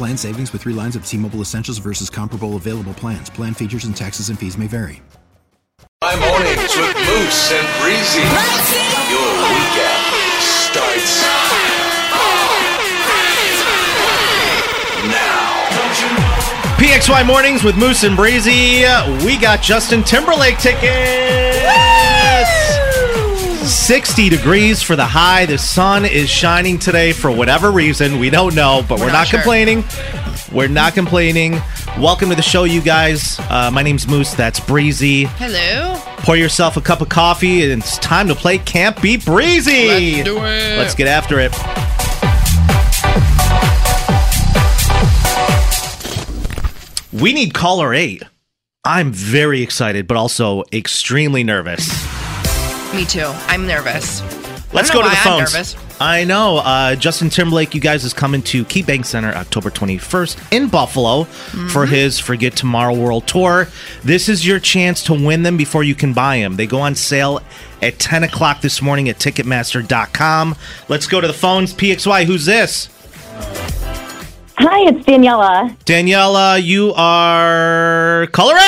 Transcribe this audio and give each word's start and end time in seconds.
Plan 0.00 0.16
savings 0.16 0.50
with 0.54 0.62
three 0.62 0.72
lines 0.72 0.96
of 0.96 1.04
T 1.04 1.18
Mobile 1.18 1.42
Essentials 1.42 1.76
versus 1.76 2.08
comparable 2.08 2.56
available 2.56 2.94
plans. 2.94 3.28
Plan 3.28 3.52
features 3.52 3.84
and 3.84 3.94
taxes 3.94 4.30
and 4.30 4.38
fees 4.38 4.56
may 4.56 4.66
vary. 4.66 5.02
My 6.00 6.16
mornings 6.16 6.74
with 6.74 6.96
Moose 6.96 7.52
and 7.52 7.68
Breezy. 7.82 8.24
Your 9.12 9.28
weekend 9.52 10.40
starts 10.40 11.20
now. 15.04 15.68
PXY 16.78 17.26
mornings 17.26 17.62
with 17.62 17.76
Moose 17.76 18.02
and 18.02 18.16
Breezy. 18.16 18.86
We 19.26 19.36
got 19.36 19.60
Justin 19.60 20.02
Timberlake 20.02 20.56
tickets. 20.56 22.19
60 23.64 24.30
degrees 24.30 24.82
for 24.82 24.96
the 24.96 25.04
high. 25.04 25.44
The 25.46 25.58
sun 25.58 26.04
is 26.04 26.30
shining 26.30 26.78
today 26.78 27.12
for 27.12 27.30
whatever 27.30 27.70
reason. 27.70 28.18
We 28.18 28.30
don't 28.30 28.54
know, 28.54 28.84
but 28.88 28.98
we're, 28.98 29.06
not 29.06 29.12
not, 29.12 29.26
sure. 29.28 29.40
complaining. 29.40 29.84
We're 30.52 30.68
not 30.68 30.94
complaining. 30.94 31.60
Welcome 31.98 32.30
to 32.30 32.34
the 32.34 32.42
show, 32.42 32.64
you 32.64 32.80
guys. 32.80 33.38
Uh, 33.38 33.70
my 33.72 33.82
name's 33.82 34.08
Moose. 34.08 34.32
That's 34.34 34.60
Breezy. 34.60 35.24
Hello. 35.24 35.96
Pour 36.18 36.36
yourself 36.36 36.76
a 36.76 36.80
cup 36.80 37.02
of 37.02 37.10
coffee, 37.10 37.62
and 37.70 37.82
it's 37.82 37.98
time 37.98 38.28
to 38.28 38.34
play 38.34 38.58
Can't 38.58 39.00
Beat 39.02 39.24
Breezy. 39.26 40.16
Let's 40.16 40.24
do 40.24 40.38
it. 40.38 40.78
Let's 40.78 40.94
get 40.94 41.06
after 41.06 41.38
it. 41.38 41.52
We 47.12 47.32
need 47.34 47.52
caller 47.52 47.92
eight. 47.92 48.22
I'm 48.84 49.12
very 49.12 49.62
excited, 49.62 50.06
but 50.06 50.16
also 50.16 50.64
extremely 50.72 51.44
nervous. 51.44 52.19
Me 52.94 53.04
too. 53.04 53.30
I'm 53.46 53.66
nervous. 53.66 54.20
Let's 54.72 54.90
I 54.90 54.94
go 54.94 55.02
don't 55.02 55.10
to 55.10 55.16
know 55.16 55.22
the 55.22 55.28
why 55.30 55.36
I'm 55.38 55.38
phones. 55.46 55.52
nervous. 55.54 55.76
I 56.00 56.24
know. 56.24 56.56
Uh, 56.58 56.94
Justin 56.96 57.28
Timberlake, 57.28 57.74
you 57.74 57.80
guys, 57.80 58.04
is 58.04 58.12
coming 58.12 58.40
to 58.42 58.64
KeyBank 58.64 59.04
Center 59.04 59.28
October 59.34 59.70
21st 59.70 60.52
in 60.52 60.68
Buffalo 60.68 61.24
for 61.24 61.84
Mm-hmm. 61.84 61.92
his 61.94 62.18
Forget 62.18 62.56
Tomorrow 62.56 62.94
World 62.94 63.26
Tour. 63.26 63.68
This 64.02 64.28
is 64.28 64.46
your 64.46 64.58
chance 64.60 65.02
to 65.04 65.12
win 65.12 65.42
them 65.42 65.56
before 65.56 65.84
you 65.84 65.94
can 65.94 66.12
buy 66.12 66.38
them. 66.38 66.56
They 66.56 66.66
go 66.66 66.80
on 66.80 66.94
sale 66.94 67.40
at 67.82 67.98
10 67.98 68.24
o'clock 68.24 68.60
this 68.60 68.80
morning 68.82 69.08
at 69.08 69.18
Ticketmaster.com. 69.18 70.56
Let's 70.88 71.06
go 71.06 71.20
to 71.20 71.26
the 71.26 71.32
phones. 71.34 71.74
PXY, 71.74 72.24
who's 72.24 72.46
this? 72.46 72.88
Hi, 74.58 74.88
it's 74.88 75.04
Daniela. 75.06 75.76
Daniela, 75.84 76.62
you 76.62 76.92
are 76.94 78.26
color 78.32 78.56
eight! 78.56 78.66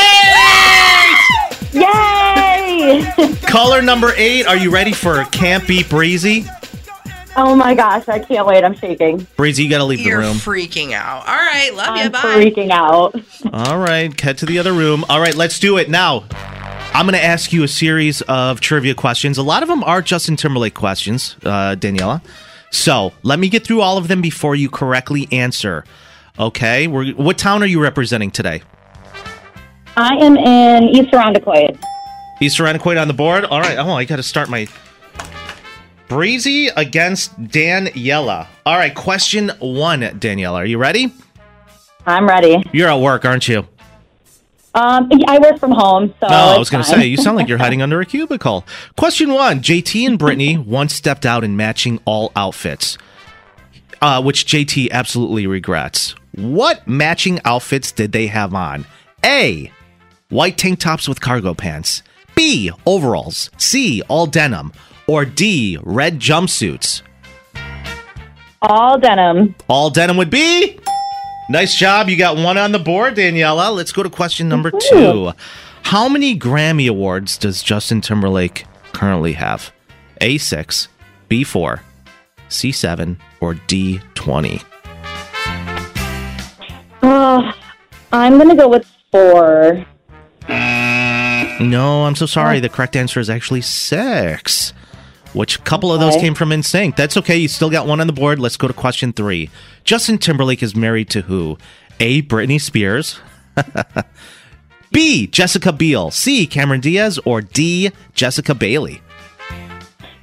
Yay! 3.18 3.34
color 3.46 3.80
number 3.82 4.12
eight. 4.16 4.46
Are 4.46 4.56
you 4.56 4.70
ready 4.72 4.92
for 4.92 5.22
Can't 5.26 5.66
Beat 5.68 5.88
Breezy? 5.88 6.46
oh 7.36 7.54
my 7.56 7.74
gosh, 7.74 8.08
I 8.08 8.18
can't 8.18 8.46
wait. 8.46 8.62
I'm 8.64 8.74
shaking. 8.74 9.26
Breezy, 9.36 9.64
you 9.64 9.70
got 9.70 9.78
to 9.78 9.84
leave 9.84 10.00
You're 10.00 10.20
the 10.20 10.28
room. 10.28 10.36
freaking 10.36 10.92
out. 10.92 11.26
All 11.26 11.34
right. 11.34 11.70
Love 11.74 11.96
you. 11.96 12.02
I'm 12.04 12.12
Bye. 12.12 12.20
freaking 12.20 12.70
out. 12.70 13.14
All 13.52 13.78
right, 13.78 14.18
head 14.20 14.38
to 14.38 14.46
the 14.46 14.58
other 14.58 14.72
room. 14.72 15.04
All 15.08 15.20
right, 15.20 15.34
let's 15.34 15.58
do 15.58 15.78
it 15.78 15.88
now. 15.88 16.24
I'm 16.94 17.06
going 17.06 17.18
to 17.18 17.24
ask 17.24 17.52
you 17.54 17.62
a 17.62 17.68
series 17.68 18.20
of 18.22 18.60
trivia 18.60 18.94
questions. 18.94 19.38
A 19.38 19.42
lot 19.42 19.62
of 19.62 19.68
them 19.68 19.82
are 19.84 20.02
Justin 20.02 20.36
Timberlake 20.36 20.74
questions, 20.74 21.36
uh, 21.44 21.74
Daniela. 21.78 22.20
So 22.70 23.12
let 23.22 23.38
me 23.38 23.48
get 23.48 23.64
through 23.64 23.80
all 23.80 23.96
of 23.96 24.08
them 24.08 24.20
before 24.20 24.54
you 24.54 24.68
correctly 24.68 25.26
answer. 25.32 25.84
Okay, 26.38 26.86
We're, 26.88 27.12
what 27.12 27.38
town 27.38 27.62
are 27.62 27.66
you 27.66 27.80
representing 27.82 28.30
today? 28.30 28.62
I 29.96 30.14
am 30.16 30.36
in 30.36 30.84
East 30.84 31.12
Irondequoit. 31.12 31.78
East 32.42 32.58
Irondequoit 32.58 33.00
on 33.00 33.08
the 33.08 33.14
board. 33.14 33.44
All 33.44 33.60
right. 33.60 33.78
Oh, 33.78 33.92
I 33.92 34.04
got 34.04 34.16
to 34.16 34.22
start 34.22 34.50
my 34.50 34.66
breezy 36.08 36.68
against 36.68 37.40
Daniela. 37.40 38.46
All 38.66 38.76
right, 38.76 38.94
question 38.94 39.50
one, 39.60 40.00
Daniela. 40.00 40.54
Are 40.54 40.66
you 40.66 40.76
ready? 40.76 41.12
I'm 42.04 42.28
ready. 42.28 42.62
You're 42.72 42.88
at 42.88 43.00
work, 43.00 43.24
aren't 43.24 43.48
you? 43.48 43.66
Um, 44.74 45.08
I 45.28 45.38
work 45.38 45.58
from 45.58 45.70
home, 45.70 46.14
so. 46.20 46.28
No, 46.28 46.34
I 46.34 46.58
was 46.58 46.68
going 46.68 46.82
to 46.82 46.88
say, 46.88 47.06
you 47.06 47.16
sound 47.16 47.36
like 47.36 47.48
you're 47.48 47.58
hiding 47.58 47.80
under 47.82 48.00
a 48.00 48.06
cubicle. 48.06 48.66
Question 48.96 49.32
one 49.32 49.60
JT 49.60 50.06
and 50.06 50.18
Britney 50.18 50.58
once 50.66 50.94
stepped 50.94 51.24
out 51.24 51.44
in 51.44 51.56
matching 51.56 52.00
all 52.04 52.32
outfits, 52.34 52.98
uh, 54.00 54.22
which 54.22 54.46
JT 54.46 54.90
absolutely 54.90 55.46
regrets. 55.46 56.14
What 56.34 56.86
matching 56.88 57.40
outfits 57.44 57.92
did 57.92 58.12
they 58.12 58.26
have 58.26 58.52
on? 58.52 58.86
A. 59.24 59.70
White 60.30 60.58
tank 60.58 60.80
tops 60.80 61.06
with 61.06 61.20
cargo 61.20 61.54
pants. 61.54 62.02
B. 62.42 62.72
Overalls. 62.86 63.50
C. 63.56 64.02
All 64.08 64.26
denim. 64.26 64.72
Or 65.06 65.24
D. 65.24 65.78
Red 65.80 66.18
jumpsuits. 66.18 67.02
All 68.60 68.98
denim. 68.98 69.54
All 69.68 69.90
denim 69.90 70.16
would 70.16 70.28
be. 70.28 70.80
Nice 71.48 71.76
job. 71.76 72.08
You 72.08 72.16
got 72.16 72.36
one 72.36 72.58
on 72.58 72.72
the 72.72 72.80
board, 72.80 73.14
Daniela. 73.14 73.72
Let's 73.72 73.92
go 73.92 74.02
to 74.02 74.10
question 74.10 74.48
number 74.48 74.72
two. 74.90 75.30
How 75.82 76.08
many 76.08 76.36
Grammy 76.36 76.88
Awards 76.88 77.38
does 77.38 77.62
Justin 77.62 78.00
Timberlake 78.00 78.66
currently 78.92 79.34
have? 79.34 79.72
A6, 80.20 80.88
B4, 81.30 81.80
C7, 82.48 83.20
or 83.40 83.54
D20? 83.54 84.64
Uh, 87.02 87.52
I'm 88.10 88.36
going 88.36 88.48
to 88.48 88.56
go 88.56 88.68
with 88.68 88.84
four. 89.12 89.86
No, 91.60 92.04
I'm 92.04 92.16
so 92.16 92.26
sorry. 92.26 92.60
The 92.60 92.68
correct 92.68 92.96
answer 92.96 93.20
is 93.20 93.30
actually 93.30 93.60
six. 93.60 94.72
Which 95.32 95.58
a 95.58 95.62
couple 95.62 95.90
of 95.92 95.98
those 96.00 96.16
came 96.16 96.34
from 96.34 96.50
NSYNC. 96.50 96.94
That's 96.94 97.16
okay. 97.16 97.38
You 97.38 97.48
still 97.48 97.70
got 97.70 97.86
one 97.86 98.00
on 98.00 98.06
the 98.06 98.12
board. 98.12 98.38
Let's 98.38 98.58
go 98.58 98.68
to 98.68 98.74
question 98.74 99.12
three. 99.14 99.48
Justin 99.82 100.18
Timberlake 100.18 100.62
is 100.62 100.76
married 100.76 101.08
to 101.10 101.22
who? 101.22 101.56
A. 102.00 102.20
Britney 102.22 102.60
Spears. 102.60 103.18
B. 104.92 105.26
Jessica 105.26 105.72
Biel. 105.72 106.10
C. 106.10 106.46
Cameron 106.46 106.80
Diaz. 106.82 107.18
Or 107.24 107.40
D. 107.40 107.90
Jessica 108.14 108.54
Bailey. 108.54 109.00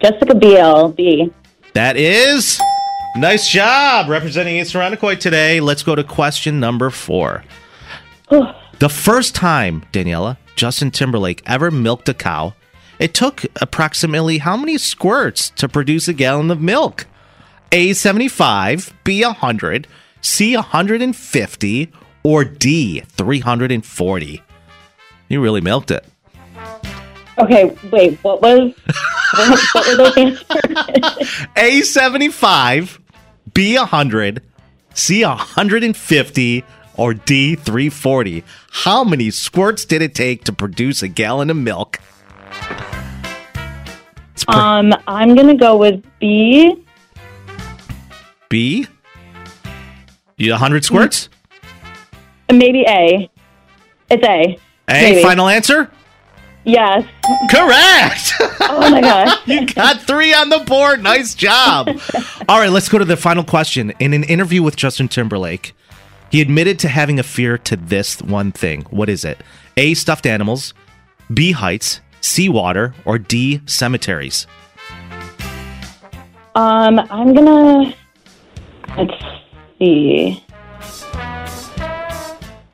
Jessica 0.02 0.36
Biel, 0.36 0.90
B. 0.90 1.34
That 1.74 1.98
is 1.98 2.60
nice 3.18 3.50
job 3.50 4.10
representing 4.10 4.58
East 4.58 4.74
Irondequoit 4.76 5.20
today. 5.20 5.60
Let's 5.60 5.84
go 5.84 5.96
to 5.96 6.04
question 6.04 6.60
number 6.60 6.90
four. 6.90 7.44
the 8.30 8.90
first 8.90 9.36
time, 9.36 9.84
Daniela, 9.92 10.38
Justin 10.60 10.92
Timberlake 10.92 11.42
ever 11.46 11.72
milked 11.72 12.10
a 12.10 12.14
cow, 12.14 12.54
it 13.00 13.14
took 13.14 13.46
approximately 13.62 14.40
how 14.40 14.58
many 14.58 14.78
squirts 14.78 15.52
to 15.52 15.70
produce 15.70 16.10
a 16.10 16.14
gallon 16.14 16.52
of 16.52 16.60
milk? 16.60 17.08
A 17.72 17.94
75, 17.94 18.94
B 19.06 19.24
100, 19.24 19.88
C 20.20 20.58
150, 20.58 21.94
or 22.24 22.44
D 22.44 23.00
340? 23.00 24.44
You 25.30 25.42
really 25.42 25.62
milked 25.62 25.92
it. 25.92 26.06
Okay, 27.38 27.74
wait, 27.90 28.20
what 28.22 28.42
was. 28.42 28.74
what, 29.74 29.88
were 29.88 29.96
those 29.96 30.18
answers? 30.18 31.48
A 31.56 31.82
75, 31.84 33.00
B 33.54 33.78
100, 33.78 34.42
C 34.94 35.24
150, 35.24 36.66
or 37.00 37.14
D 37.14 37.56
340. 37.56 38.44
How 38.72 39.04
many 39.04 39.32
squirts 39.32 39.86
did 39.86 40.02
it 40.02 40.14
take 40.14 40.44
to 40.44 40.54
produce 40.54 41.02
a 41.02 41.08
gallon 41.08 41.50
of 41.50 41.58
milk? 41.58 42.00
Um, 44.48 44.94
I'm 45.08 45.36
going 45.36 45.48
to 45.48 45.56
go 45.56 45.78
with 45.78 46.04
B. 46.20 46.76
B? 48.50 48.88
You 50.38 50.52
100 50.52 50.84
squirts? 50.86 51.30
Maybe 52.52 52.84
A. 52.88 53.30
It's 54.10 54.24
A. 54.24 54.58
A, 54.90 54.92
Maybe. 54.92 55.22
final 55.22 55.48
answer? 55.48 55.92
Yes. 56.66 57.06
Correct! 57.50 58.34
Oh 58.72 58.92
my 58.92 59.02
gosh. 59.02 59.36
you 59.48 59.66
got 59.66 60.00
three 60.02 60.32
on 60.32 60.50
the 60.50 60.60
board. 60.60 61.02
Nice 61.02 61.34
job. 61.34 61.88
All 62.48 62.60
right, 62.60 62.70
let's 62.70 62.88
go 62.88 63.00
to 63.00 63.04
the 63.06 63.18
final 63.18 63.44
question. 63.44 63.92
In 64.00 64.14
an 64.14 64.24
interview 64.24 64.62
with 64.62 64.76
Justin 64.76 65.08
Timberlake, 65.08 65.74
he 66.30 66.42
admitted 66.42 66.80
to 66.80 66.88
having 66.88 67.20
a 67.20 67.24
fear 67.24 67.58
to 67.58 67.76
this 67.76 68.22
one 68.22 68.52
thing. 68.52 68.84
What 68.90 69.10
is 69.10 69.26
it? 69.26 69.40
A, 69.78 69.94
stuffed 69.94 70.26
animals, 70.26 70.74
B, 71.34 71.52
heights, 71.52 72.02
C, 72.22 72.50
water, 72.50 72.94
or 73.06 73.18
D, 73.18 73.62
cemeteries? 73.66 74.48
Um, 76.56 77.00
I'm 77.00 77.34
gonna. 77.34 77.94
Let's 78.98 79.14
see. 79.78 80.44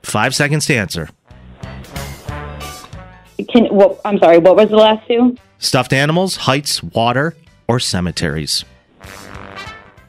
Five 0.01 0.33
seconds 0.33 0.65
to 0.67 0.75
answer. 0.75 1.09
Can 3.49 3.65
what? 3.65 3.99
I'm 4.05 4.17
sorry. 4.19 4.37
What 4.39 4.55
was 4.55 4.69
the 4.69 4.77
last 4.77 5.07
two? 5.07 5.37
Stuffed 5.59 5.93
animals, 5.93 6.35
heights, 6.37 6.81
water, 6.81 7.35
or 7.67 7.79
cemeteries? 7.79 8.65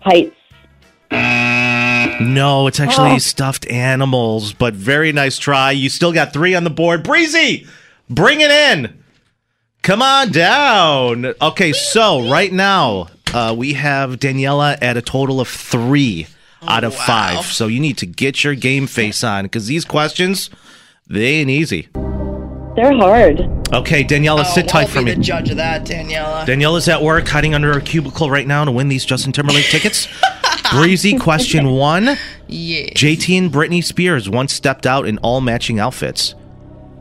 Heights. 0.00 0.36
No, 2.20 2.66
it's 2.66 2.80
actually 2.80 3.12
Oh. 3.12 3.18
stuffed 3.18 3.66
animals, 3.68 4.52
but 4.52 4.74
very 4.74 5.12
nice 5.12 5.38
try. 5.38 5.70
You 5.72 5.88
still 5.88 6.12
got 6.12 6.32
three 6.32 6.54
on 6.54 6.64
the 6.64 6.70
board. 6.70 7.02
Breezy, 7.02 7.66
bring 8.08 8.40
it 8.40 8.50
in. 8.50 8.94
Come 9.82 10.02
on 10.02 10.30
down. 10.32 11.34
Okay, 11.40 11.72
so 11.72 12.28
right 12.28 12.52
now 12.52 13.08
uh, 13.34 13.54
we 13.56 13.74
have 13.74 14.18
Daniela 14.18 14.78
at 14.80 14.96
a 14.96 15.02
total 15.02 15.40
of 15.40 15.48
three 15.48 16.26
out 16.66 16.84
of 16.84 16.94
five. 16.94 17.44
So 17.44 17.66
you 17.66 17.78
need 17.80 17.98
to 17.98 18.06
get 18.06 18.42
your 18.42 18.54
game 18.54 18.86
face 18.86 19.22
on 19.22 19.44
because 19.44 19.66
these 19.66 19.84
questions, 19.84 20.50
they 21.06 21.26
ain't 21.36 21.50
easy. 21.50 21.88
They're 22.76 22.94
hard. 22.94 23.40
Okay, 23.72 24.04
Daniela, 24.04 24.40
oh, 24.46 24.54
sit 24.54 24.66
Oh, 24.66 24.68
tight 24.68 24.88
for 24.90 25.00
me. 25.02 25.14
the 25.14 25.20
judge 25.20 25.50
of 25.50 25.56
that, 25.56 25.84
Daniela. 25.84 26.44
Daniela's 26.46 26.88
at 26.88 27.02
work, 27.02 27.26
hiding 27.26 27.54
under 27.54 27.72
her 27.72 27.80
cubicle 27.80 28.30
right 28.30 28.46
now 28.46 28.64
to 28.64 28.70
win 28.70 28.88
these 28.88 29.04
Justin 29.04 29.32
Timberlake 29.32 29.64
tickets. 29.64 30.06
Breezy, 30.72 31.16
question 31.18 31.70
one. 31.70 32.16
yeah. 32.48 32.86
JT 32.90 33.38
and 33.38 33.52
Britney 33.52 33.82
Spears 33.82 34.28
once 34.28 34.52
stepped 34.52 34.86
out 34.86 35.06
in 35.06 35.16
all 35.18 35.40
matching 35.40 35.78
outfits, 35.80 36.34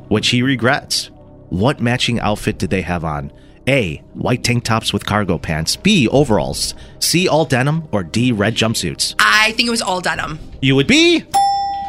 which 0.08 0.30
he 0.30 0.42
regrets. 0.42 1.10
What 1.50 1.80
matching 1.82 2.20
outfit 2.20 2.58
did 2.58 2.70
they 2.70 2.82
have 2.84 3.04
on? 3.04 3.32
A. 3.68 3.98
White 4.14 4.44
tank 4.44 4.64
tops 4.64 4.94
with 4.94 5.06
cargo 5.06 5.38
pants. 5.40 5.76
B. 5.76 6.08
Overalls. 6.08 6.74
C. 7.00 7.28
All 7.28 7.46
denim. 7.46 7.88
Or 7.92 8.04
D. 8.04 8.32
Red 8.32 8.56
jumpsuits. 8.56 9.16
I 9.20 9.52
think 9.54 9.68
it 9.68 9.72
was 9.72 9.82
all 9.82 10.02
denim. 10.02 10.40
You 10.62 10.76
would 10.76 10.88
be 10.88 11.24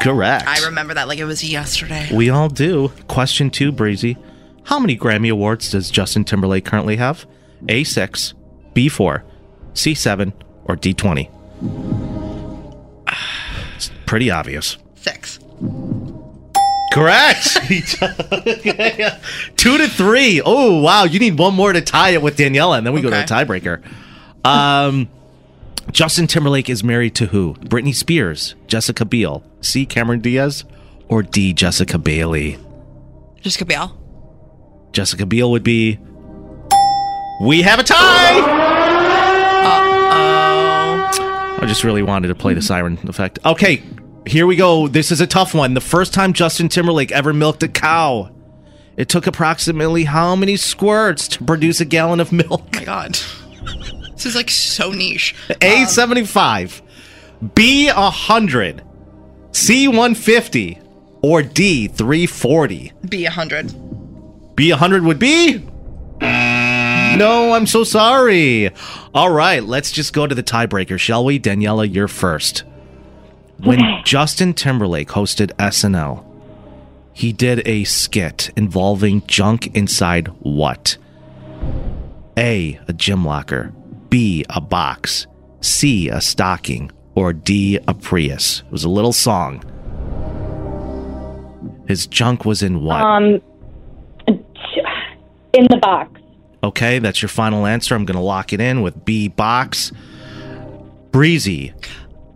correct. 0.03 0.47
I 0.47 0.65
remember 0.67 0.95
that 0.95 1.09
like 1.09 1.19
it 1.19 1.25
was 1.25 1.43
yesterday. 1.45 2.09
We 2.13 2.31
all 2.31 2.49
do. 2.49 2.89
Question 3.09 3.51
two, 3.51 3.73
Breezy. 3.73 4.17
How 4.65 4.79
many 4.79 4.97
Grammy 4.97 5.31
Awards 5.31 5.71
does 5.71 5.91
Justin 5.91 6.25
Timberlake 6.25 6.65
currently 6.65 6.97
have? 6.97 7.27
A6, 7.67 8.35
B4, 8.75 9.23
C7, 9.75 10.33
or 10.65 10.77
D20? 10.77 11.31
It's 13.77 13.91
pretty 14.07 14.31
obvious. 14.31 14.77
Six. 14.97 15.39
Correct. 16.93 17.45
Two 19.57 19.79
to 19.79 19.89
three. 19.89 20.41
Oh 20.45 20.81
wow! 20.81 21.05
You 21.05 21.19
need 21.19 21.39
one 21.39 21.55
more 21.55 21.73
to 21.73 21.81
tie 21.83 22.11
it 22.11 22.23
with 22.23 22.37
Daniela, 22.39 22.79
and 22.79 22.87
then 22.87 22.95
we 22.95 23.01
go 23.03 23.11
to 23.11 23.17
Okay. 23.23 23.25
a 23.25 23.27
tiebreaker. 23.47 23.83
Um, 24.45 25.09
Justin 25.91 26.27
Timberlake 26.27 26.69
is 26.69 26.83
married 26.85 27.15
to 27.17 27.27
who? 27.27 27.55
Britney 27.55 27.95
Spears, 27.95 28.55
Jessica 28.67 29.05
Biel, 29.05 29.43
C. 29.61 29.87
Cameron 29.87 30.21
Diaz, 30.21 30.65
or 31.09 31.23
D. 31.23 31.53
Jessica 31.53 31.99
Bailey. 31.99 32.59
Jessica 33.41 33.65
Biel. 33.65 33.97
Jessica 34.93 35.25
Biel 35.27 35.51
would 35.51 35.63
be. 35.63 35.99
We 37.43 37.63
have 37.63 37.79
a 37.79 37.83
tie. 37.83 38.41
Oh. 39.63 41.59
I 41.63 41.67
just 41.67 41.85
really 41.85 42.03
wanted 42.03 42.29
to 42.29 42.35
play 42.35 42.55
the 42.55 42.63
siren 42.63 42.99
effect. 43.09 43.39
Okay, 43.45 43.83
here 44.27 44.47
we 44.47 44.57
go. 44.57 44.89
This 44.89 45.13
is 45.13 45.21
a 45.21 45.27
tough 45.27 45.55
one. 45.55 45.75
The 45.75 45.81
first 45.81 46.13
time 46.13 46.33
Justin 46.33 46.69
Timberlake 46.69 47.13
ever 47.13 47.33
milked 47.33 47.63
a 47.63 47.69
cow, 47.69 48.31
it 48.97 49.09
took 49.09 49.27
approximately 49.27 50.05
how 50.05 50.35
many 50.35 50.57
squirts 50.57 51.29
to 51.29 51.45
produce 51.45 51.81
a 51.81 51.85
gallon 51.85 52.21
of 52.21 52.33
milk? 52.33 52.63
Oh 52.75 52.79
my 52.79 52.85
god. 52.85 53.19
This 54.13 54.27
is 54.27 54.35
like 54.35 54.51
so 54.51 54.91
niche. 54.93 55.35
A 55.61 55.83
um, 55.83 55.89
seventy 55.89 56.25
five, 56.25 56.83
B 57.55 57.87
hundred, 57.87 58.83
C 59.53 59.89
one 59.89 60.15
fifty, 60.15 60.81
or 61.23 61.43
D 61.43 61.89
three 61.89 62.27
forty. 62.27 62.93
Be 63.09 63.27
a 63.27 63.31
hundred. 63.31 63.75
B 64.57 64.71
hundred 64.71 65.05
would 65.05 65.19
be. 65.19 65.59
No, 66.21 67.53
I'm 67.55 67.67
so 67.67 67.85
sorry. 67.85 68.71
All 69.15 69.31
right, 69.31 69.63
let's 69.63 69.91
just 69.91 70.13
go 70.13 70.27
to 70.27 70.35
the 70.35 70.43
tiebreaker, 70.43 70.99
shall 70.99 71.25
we? 71.25 71.39
Daniela, 71.39 71.93
you're 71.93 72.09
first. 72.09 72.65
When 73.59 73.79
Okay. 73.79 74.03
Justin 74.05 74.53
Timberlake 74.53 75.09
hosted 75.09 75.51
SNL, 75.57 76.25
he 77.15 77.33
did 77.33 77.67
a 77.67 77.85
skit 77.85 78.51
involving 78.57 79.27
junk 79.27 79.75
inside 79.75 80.29
what? 80.41 80.99
A, 82.39 82.79
a 82.89 82.93
gym 82.93 83.25
locker, 83.25 83.73
B, 84.09 84.45
a 84.51 84.61
box, 84.61 85.27
C, 85.61 86.09
a 86.09 86.21
stocking, 86.21 86.91
or 87.15 87.33
D, 87.33 87.79
a 87.89 87.95
Prius. 87.95 88.61
It 88.61 88.73
was 88.73 88.85
a 88.85 88.89
little 88.89 89.13
song. 89.13 89.63
His 91.89 92.07
junk 92.07 92.45
was 92.45 92.63
in 92.63 92.83
what? 92.83 93.01
Um, 93.01 93.41
in 94.27 95.67
the 95.71 95.79
box. 95.81 96.21
Okay, 96.63 96.99
that's 96.99 97.23
your 97.23 97.29
final 97.29 97.67
answer. 97.67 97.95
I'm 97.95 98.05
going 98.05 98.17
to 98.17 98.23
lock 98.23 98.53
it 98.53 98.61
in 98.61 98.83
with 98.83 99.05
B 99.05 99.29
box. 99.29 99.93
Breezy. 101.11 101.73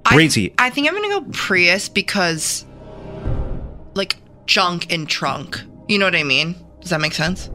Breezy. 0.04 0.54
I, 0.58 0.66
I 0.66 0.70
think 0.70 0.88
I'm 0.88 0.94
gonna 0.94 1.20
go 1.20 1.26
Prius 1.32 1.88
because, 1.88 2.64
like, 3.94 4.16
junk 4.46 4.90
in 4.90 5.06
trunk. 5.06 5.60
You 5.88 5.98
know 5.98 6.06
what 6.06 6.16
I 6.16 6.22
mean? 6.22 6.56
Does 6.80 6.90
that 6.90 7.00
make 7.00 7.12
sense? 7.12 7.50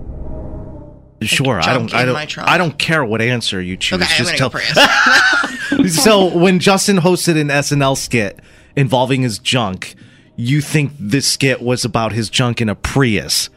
Sure, 1.25 1.59
I 1.61 1.73
don't 1.73 1.93
I 1.93 2.05
don't. 2.05 2.37
I 2.39 2.57
don't 2.57 2.77
care 2.77 3.03
what 3.05 3.21
answer 3.21 3.61
you 3.61 3.77
choose. 3.77 4.01
Okay, 4.01 4.15
Just 4.17 4.37
tell- 4.37 4.51
so 5.87 6.37
when 6.37 6.59
Justin 6.59 6.97
hosted 6.97 7.39
an 7.39 7.47
SNL 7.49 7.97
skit 7.97 8.39
involving 8.75 9.21
his 9.21 9.39
junk, 9.39 9.95
you 10.35 10.61
think 10.61 10.91
this 10.99 11.27
skit 11.27 11.61
was 11.61 11.85
about 11.85 12.11
his 12.11 12.29
junk 12.29 12.61
in 12.61 12.69
a 12.69 12.75
Prius? 12.75 13.49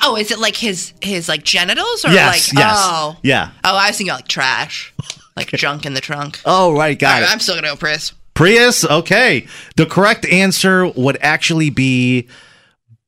oh, 0.00 0.16
is 0.16 0.30
it 0.30 0.38
like 0.38 0.54
his 0.56 0.92
his 1.02 1.28
like 1.28 1.42
genitals 1.42 2.04
or 2.04 2.10
yes, 2.10 2.52
like 2.52 2.58
yes. 2.58 2.76
oh 2.78 3.16
Yeah. 3.24 3.50
oh 3.64 3.76
I 3.76 3.88
was 3.88 3.96
thinking 3.96 4.14
like 4.14 4.28
trash, 4.28 4.94
like 5.36 5.48
junk 5.48 5.84
in 5.86 5.94
the 5.94 6.00
trunk. 6.00 6.40
Oh, 6.44 6.72
right, 6.72 6.96
got 6.96 7.14
All 7.16 7.20
right, 7.22 7.28
it. 7.28 7.32
I'm 7.32 7.40
still 7.40 7.56
gonna 7.56 7.66
go 7.68 7.76
Prius. 7.76 8.12
Prius, 8.34 8.84
okay. 8.84 9.48
The 9.74 9.86
correct 9.86 10.24
answer 10.26 10.86
would 10.86 11.18
actually 11.20 11.70
be 11.70 12.28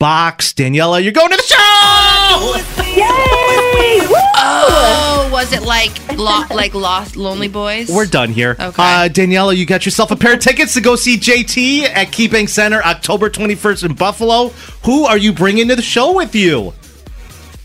box. 0.01 0.53
Daniela, 0.53 1.01
you're 1.01 1.13
going 1.13 1.31
to 1.31 1.37
the 1.37 1.43
show! 1.45 2.83
Yay! 2.97 3.40
Woo! 3.81 4.17
Oh, 4.43 5.29
was 5.33 5.53
it 5.53 5.63
like 5.63 5.93
lo- 6.17 6.45
like 6.51 6.75
Los 6.75 7.17
Lonely 7.17 7.49
Boys? 7.49 7.91
We're 7.91 8.07
done 8.07 8.31
here. 8.31 8.53
Okay. 8.53 8.65
Uh, 8.83 9.09
Daniela, 9.09 9.57
you 9.57 9.67
got 9.67 9.85
yourself 9.85 10.11
a 10.11 10.17
pair 10.17 10.35
of 10.35 10.41
tickets 10.41 10.75
to 10.75 10.81
go 10.81 10.97
see 10.97 11.17
JT 11.19 11.83
at 11.85 12.09
KeyBank 12.09 12.49
Center 12.49 12.83
October 12.83 13.31
21st 13.31 13.85
in 13.85 13.95
Buffalo. 13.95 14.49
Who 14.85 15.05
are 15.05 15.19
you 15.19 15.33
bringing 15.33 15.69
to 15.69 15.77
the 15.77 15.83
show 15.83 16.15
with 16.15 16.35
you? 16.35 16.73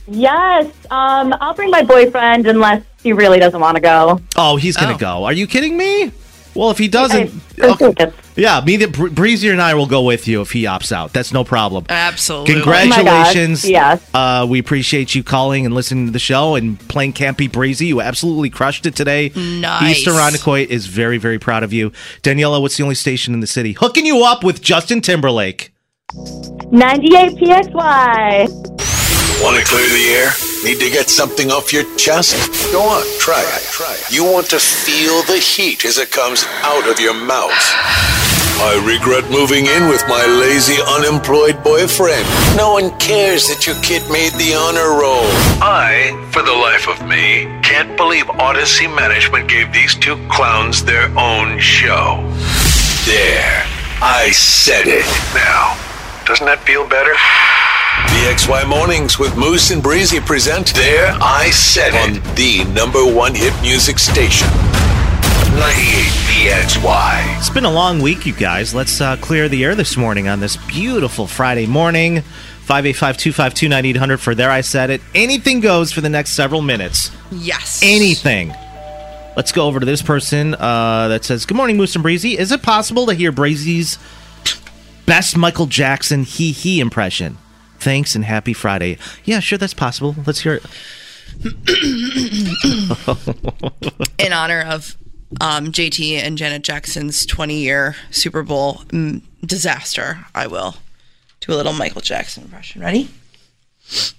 Yes. 0.07 0.67
Um, 0.91 1.33
I'll 1.41 1.53
bring 1.55 1.71
my 1.71 1.81
boyfriend 1.83 2.45
unless 2.47 2.83
he 3.01 3.11
really 3.13 3.39
doesn't 3.39 3.59
want 3.59 3.75
to 3.75 3.81
go. 3.81 4.19
Oh, 4.35 4.55
he's 4.55 4.77
going 4.77 4.89
to 4.89 4.95
Oh. 4.95 5.19
go. 5.19 5.25
Are 5.25 5.33
you 5.33 5.47
kidding 5.47 5.75
me? 5.77 6.11
Well, 6.55 6.71
if 6.71 6.77
he 6.77 6.87
doesn't. 6.87 7.31
I- 7.61 7.67
okay. 7.81 8.11
Yeah, 8.37 8.61
me, 8.65 8.75
the 8.77 8.87
Bre- 8.87 9.07
Breezy, 9.09 9.49
and 9.49 9.61
I 9.61 9.75
will 9.75 9.85
go 9.87 10.01
with 10.01 10.27
you 10.27 10.41
if 10.41 10.51
he 10.51 10.63
opts 10.63 10.91
out. 10.91 11.13
That's 11.13 11.31
no 11.31 11.43
problem. 11.45 11.85
Absolutely. 11.89 12.55
Congratulations. 12.55 13.63
Oh 13.63 13.67
yes. 13.69 14.09
Uh, 14.13 14.45
we 14.49 14.59
appreciate 14.59 15.15
you 15.15 15.23
calling 15.23 15.65
and 15.65 15.73
listening 15.73 16.05
to 16.07 16.11
the 16.11 16.19
show 16.19 16.55
and 16.55 16.77
playing 16.89 17.13
Can't 17.13 17.37
Beat 17.37 17.53
Breezy. 17.53 17.87
You 17.87 18.01
absolutely 18.01 18.49
crushed 18.49 18.85
it 18.85 18.95
today. 18.95 19.31
Nice. 19.35 19.99
East 19.99 20.07
Irondequoit 20.07 20.67
is 20.67 20.87
very, 20.87 21.17
very 21.17 21.39
proud 21.39 21.63
of 21.63 21.71
you. 21.71 21.91
Daniela, 22.23 22.61
what's 22.61 22.75
the 22.77 22.83
only 22.83 22.95
station 22.95 23.33
in 23.33 23.39
the 23.39 23.47
city? 23.47 23.71
Hooking 23.73 24.05
you 24.05 24.23
up 24.25 24.43
with 24.43 24.61
Justin 24.61 24.99
Timberlake. 25.01 25.73
98 26.71 27.37
PXY. 27.37 28.49
Want 29.43 29.57
to 29.57 29.65
clear 29.65 29.87
the 29.89 30.13
air? 30.13 30.54
Need 30.65 30.79
to 30.79 30.89
get 30.89 31.11
something 31.11 31.51
off 31.51 31.71
your 31.71 31.83
chest? 31.95 32.33
Go 32.71 32.81
on, 32.81 33.05
try 33.19 33.39
it. 33.39 33.61
Try 33.69 33.93
it. 33.93 34.11
You 34.11 34.25
want 34.25 34.49
to 34.49 34.57
feel 34.57 35.21
the 35.29 35.37
heat 35.37 35.85
as 35.85 35.99
it 35.99 36.09
comes 36.09 36.43
out 36.63 36.89
of 36.89 36.99
your 36.99 37.13
mouth. 37.13 37.53
I 38.57 38.81
regret 38.81 39.29
moving 39.29 39.67
in 39.67 39.89
with 39.89 40.01
my 40.07 40.25
lazy, 40.25 40.81
unemployed 40.81 41.63
boyfriend. 41.63 42.25
No 42.57 42.73
one 42.73 42.97
cares 42.97 43.47
that 43.47 43.67
your 43.67 43.75
kid 43.83 44.01
made 44.09 44.33
the 44.41 44.55
honor 44.57 44.97
roll. 44.97 45.29
I, 45.61 46.17
for 46.31 46.41
the 46.41 46.57
life 46.57 46.87
of 46.89 47.05
me, 47.07 47.45
can't 47.61 47.95
believe 47.95 48.27
Odyssey 48.27 48.87
Management 48.87 49.47
gave 49.47 49.71
these 49.71 49.93
two 49.93 50.17
clowns 50.31 50.83
their 50.83 51.15
own 51.15 51.59
show. 51.59 52.25
There. 53.05 53.61
I 54.01 54.31
said 54.33 54.87
it. 54.87 55.05
Now, 55.37 55.77
doesn't 56.25 56.47
that 56.47 56.65
feel 56.65 56.89
better? 56.89 57.13
PXY 58.03 58.67
Mornings 58.67 59.17
with 59.17 59.35
Moose 59.37 59.71
and 59.71 59.81
Breezy 59.81 60.19
present 60.19 60.73
There 60.75 61.17
I 61.21 61.49
Said 61.51 61.93
It 61.93 62.17
on 62.17 62.35
the 62.35 62.63
number 62.73 63.03
one 63.03 63.33
hit 63.33 63.53
music 63.61 63.97
station. 63.99 64.47
98 65.55 66.11
PXY. 66.27 67.37
It's 67.37 67.49
been 67.49 67.65
a 67.65 67.71
long 67.71 68.01
week, 68.01 68.25
you 68.25 68.33
guys. 68.33 68.75
Let's 68.75 68.99
uh, 69.01 69.15
clear 69.17 69.47
the 69.49 69.63
air 69.63 69.75
this 69.75 69.95
morning 69.97 70.27
on 70.27 70.39
this 70.39 70.57
beautiful 70.57 71.25
Friday 71.25 71.65
morning. 71.65 72.21
585 72.21 73.17
252 73.17 73.69
9800 73.69 74.17
for 74.17 74.35
There 74.35 74.51
I 74.51 74.61
Said 74.61 74.89
It. 74.89 75.01
Anything 75.15 75.61
goes 75.61 75.91
for 75.91 76.01
the 76.01 76.09
next 76.09 76.31
several 76.31 76.61
minutes. 76.61 77.11
Yes. 77.31 77.79
Anything. 77.81 78.53
Let's 79.35 79.51
go 79.51 79.65
over 79.65 79.79
to 79.79 79.85
this 79.85 80.01
person 80.01 80.53
uh, 80.55 81.07
that 81.07 81.23
says, 81.23 81.45
Good 81.45 81.57
morning, 81.57 81.77
Moose 81.77 81.95
and 81.95 82.03
Breezy. 82.03 82.37
Is 82.37 82.51
it 82.51 82.61
possible 82.61 83.05
to 83.07 83.13
hear 83.13 83.31
Breezy's 83.31 83.97
best 85.05 85.37
Michael 85.37 85.65
Jackson 85.65 86.23
hee 86.23 86.51
hee 86.51 86.79
impression? 86.81 87.37
Thanks 87.79 88.15
and 88.15 88.25
happy 88.25 88.53
Friday. 88.53 88.97
Yeah, 89.23 89.39
sure, 89.39 89.57
that's 89.57 89.73
possible. 89.73 90.15
Let's 90.25 90.41
hear 90.41 90.55
it. 90.55 90.65
In 94.17 94.33
honor 94.33 94.61
of 94.61 94.95
um, 95.41 95.71
JT 95.71 96.17
and 96.17 96.37
Janet 96.37 96.63
Jackson's 96.63 97.25
20 97.25 97.57
year 97.57 97.95
Super 98.11 98.43
Bowl 98.43 98.75
mm, 98.87 99.21
disaster, 99.45 100.25
I 100.33 100.47
will 100.47 100.75
do 101.41 101.53
a 101.53 101.55
little 101.55 101.73
Michael 101.73 102.01
Jackson 102.01 102.43
impression. 102.43 102.81
Ready? 102.81 103.09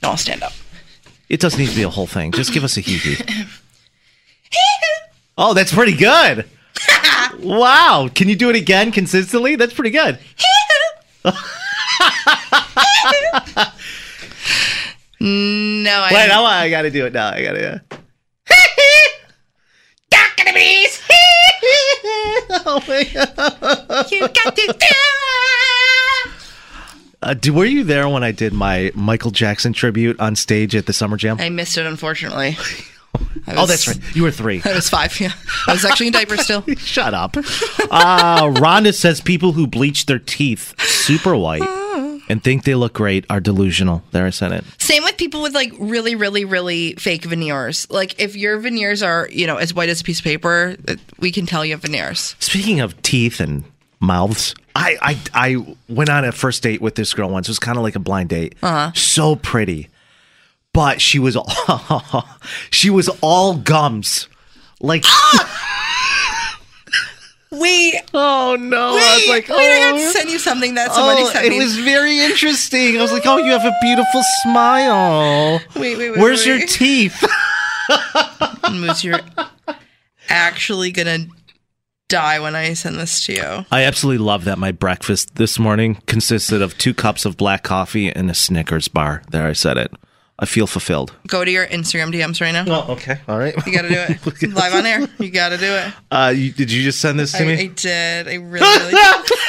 No, 0.02 0.10
I'll 0.10 0.16
stand 0.16 0.42
up. 0.42 0.52
It 1.28 1.40
doesn't 1.40 1.58
need 1.58 1.70
to 1.70 1.76
be 1.76 1.82
a 1.82 1.90
whole 1.90 2.06
thing. 2.06 2.32
Just 2.32 2.52
give 2.52 2.62
us 2.62 2.76
a 2.76 2.80
hee 2.80 2.98
hee. 2.98 3.16
oh, 5.38 5.54
that's 5.54 5.72
pretty 5.72 5.96
good. 5.96 6.48
wow. 7.40 8.08
Can 8.14 8.28
you 8.28 8.36
do 8.36 8.50
it 8.50 8.56
again 8.56 8.92
consistently? 8.92 9.56
That's 9.56 9.74
pretty 9.74 9.90
good. 9.90 10.18
no, 15.20 15.90
I. 15.90 16.10
Wait, 16.12 16.30
I, 16.30 16.64
I 16.64 16.70
gotta 16.70 16.90
do 16.90 17.06
it 17.06 17.12
now. 17.12 17.30
I 17.30 17.42
gotta. 17.42 17.82
Uh... 17.90 17.96
oh 22.66 22.82
my 22.86 23.04
god! 23.12 24.10
You 24.10 24.28
got 24.28 24.56
to 24.56 24.66
do 24.66 24.72
Uh, 27.22 27.34
do, 27.34 27.52
were 27.52 27.64
you 27.64 27.84
there 27.84 28.08
when 28.08 28.22
I 28.22 28.32
did 28.32 28.52
my 28.52 28.92
Michael 28.94 29.30
Jackson 29.30 29.72
tribute 29.72 30.20
on 30.20 30.36
stage 30.36 30.76
at 30.76 30.86
the 30.86 30.92
Summer 30.92 31.16
Jam? 31.16 31.40
I 31.40 31.48
missed 31.48 31.78
it, 31.78 31.86
unfortunately. 31.86 32.56
I 33.46 33.48
oh, 33.56 33.66
that's 33.66 33.88
right. 33.88 33.98
You 34.14 34.22
were 34.22 34.30
three. 34.30 34.62
I 34.64 34.74
was 34.74 34.88
five. 34.88 35.18
Yeah, 35.18 35.32
I 35.66 35.72
was 35.72 35.84
actually 35.84 36.08
in 36.08 36.12
diapers 36.12 36.42
still. 36.42 36.62
Shut 36.76 37.14
up. 37.14 37.36
Uh, 37.36 38.50
Rhonda 38.50 38.94
says 38.94 39.20
people 39.20 39.52
who 39.52 39.66
bleach 39.66 40.06
their 40.06 40.18
teeth 40.18 40.78
super 40.80 41.36
white 41.36 41.62
and 42.28 42.42
think 42.42 42.64
they 42.64 42.74
look 42.74 42.94
great 42.94 43.24
are 43.30 43.40
delusional. 43.40 44.02
There, 44.12 44.26
I 44.26 44.30
said 44.30 44.52
it. 44.52 44.64
Same 44.78 45.04
with 45.04 45.16
people 45.16 45.42
with 45.42 45.54
like 45.54 45.72
really, 45.78 46.14
really, 46.14 46.44
really 46.44 46.94
fake 46.94 47.24
veneers. 47.24 47.88
Like 47.90 48.20
if 48.20 48.36
your 48.36 48.58
veneers 48.58 49.02
are, 49.02 49.28
you 49.30 49.46
know, 49.46 49.56
as 49.56 49.74
white 49.74 49.88
as 49.88 50.00
a 50.00 50.04
piece 50.04 50.18
of 50.18 50.24
paper, 50.24 50.76
we 51.18 51.30
can 51.32 51.46
tell 51.46 51.64
you 51.64 51.72
have 51.72 51.82
veneers. 51.82 52.36
Speaking 52.38 52.80
of 52.80 53.00
teeth 53.02 53.40
and 53.40 53.64
mouths, 54.00 54.54
I 54.74 54.96
I, 55.00 55.18
I 55.34 55.76
went 55.88 56.10
on 56.10 56.24
a 56.24 56.32
first 56.32 56.62
date 56.62 56.80
with 56.80 56.94
this 56.94 57.14
girl 57.14 57.30
once. 57.30 57.48
It 57.48 57.52
was 57.52 57.58
kind 57.58 57.78
of 57.78 57.84
like 57.84 57.96
a 57.96 58.00
blind 58.00 58.28
date. 58.28 58.54
Uh-huh. 58.62 58.92
So 58.94 59.36
pretty, 59.36 59.88
but 60.72 61.00
she 61.00 61.18
was 61.18 61.36
all 61.36 62.24
she 62.70 62.90
was 62.90 63.08
all 63.20 63.54
gums. 63.56 64.28
Like, 64.80 65.04
Wait, 67.52 67.94
oh 68.12 68.56
no! 68.58 68.88
I 68.88 68.92
was 68.92 69.22
wait, 69.22 69.28
like, 69.28 69.48
wait! 69.48 69.56
I 69.56 69.88
oh. 69.88 69.92
got 69.92 69.98
to 69.98 70.10
send 70.10 70.30
you 70.30 70.38
something 70.38 70.74
that 70.74 70.92
somebody 70.92 71.22
Oh, 71.22 71.30
sent 71.30 71.48
me. 71.48 71.56
it 71.56 71.62
was 71.62 71.78
very 71.78 72.18
interesting. 72.18 72.98
I 72.98 73.02
was 73.02 73.12
like, 73.12 73.22
"Oh, 73.24 73.36
you 73.36 73.52
have 73.52 73.64
a 73.64 73.74
beautiful 73.80 74.22
smile. 74.42 75.60
Wait, 75.76 75.96
wait, 75.96 76.10
wait. 76.10 76.18
Where's 76.18 76.44
wait, 76.44 76.58
your 76.58 76.66
teeth?" 76.66 77.24
Moose, 78.72 79.04
you're 79.04 79.20
actually 80.28 80.90
gonna 80.90 81.26
die 82.08 82.40
when 82.40 82.56
I 82.56 82.74
send 82.74 82.96
this 82.96 83.24
to 83.26 83.32
you. 83.34 83.64
I 83.70 83.84
absolutely 83.84 84.24
love 84.24 84.44
that 84.44 84.58
my 84.58 84.72
breakfast 84.72 85.36
this 85.36 85.56
morning 85.58 86.02
consisted 86.06 86.62
of 86.62 86.76
two 86.78 86.94
cups 86.94 87.24
of 87.24 87.36
black 87.36 87.62
coffee 87.62 88.10
and 88.10 88.28
a 88.28 88.34
Snickers 88.34 88.88
bar. 88.88 89.22
There, 89.30 89.46
I 89.46 89.52
said 89.52 89.76
it. 89.76 89.92
I 90.38 90.44
feel 90.44 90.66
fulfilled. 90.66 91.14
Go 91.26 91.44
to 91.44 91.50
your 91.50 91.66
Instagram 91.66 92.12
DMs 92.12 92.40
right 92.42 92.52
now. 92.52 92.64
Oh, 92.66 92.92
okay. 92.92 93.20
All 93.26 93.38
right. 93.38 93.54
You 93.66 93.72
got 93.72 93.82
to 93.82 93.88
do 93.88 93.94
it 93.96 94.52
live 94.54 94.74
on 94.74 94.84
air. 94.84 95.08
You 95.18 95.30
got 95.30 95.48
to 95.48 95.56
do 95.56 95.64
it. 95.72 95.94
Uh, 96.10 96.32
you, 96.36 96.52
did 96.52 96.70
you 96.70 96.82
just 96.82 97.00
send 97.00 97.18
this 97.18 97.32
to 97.32 97.42
I, 97.42 97.46
me? 97.46 97.52
I 97.54 97.66
did. 97.68 98.28
I 98.28 98.34
really, 98.34 98.50
really 98.60 98.92
did. 98.92 99.30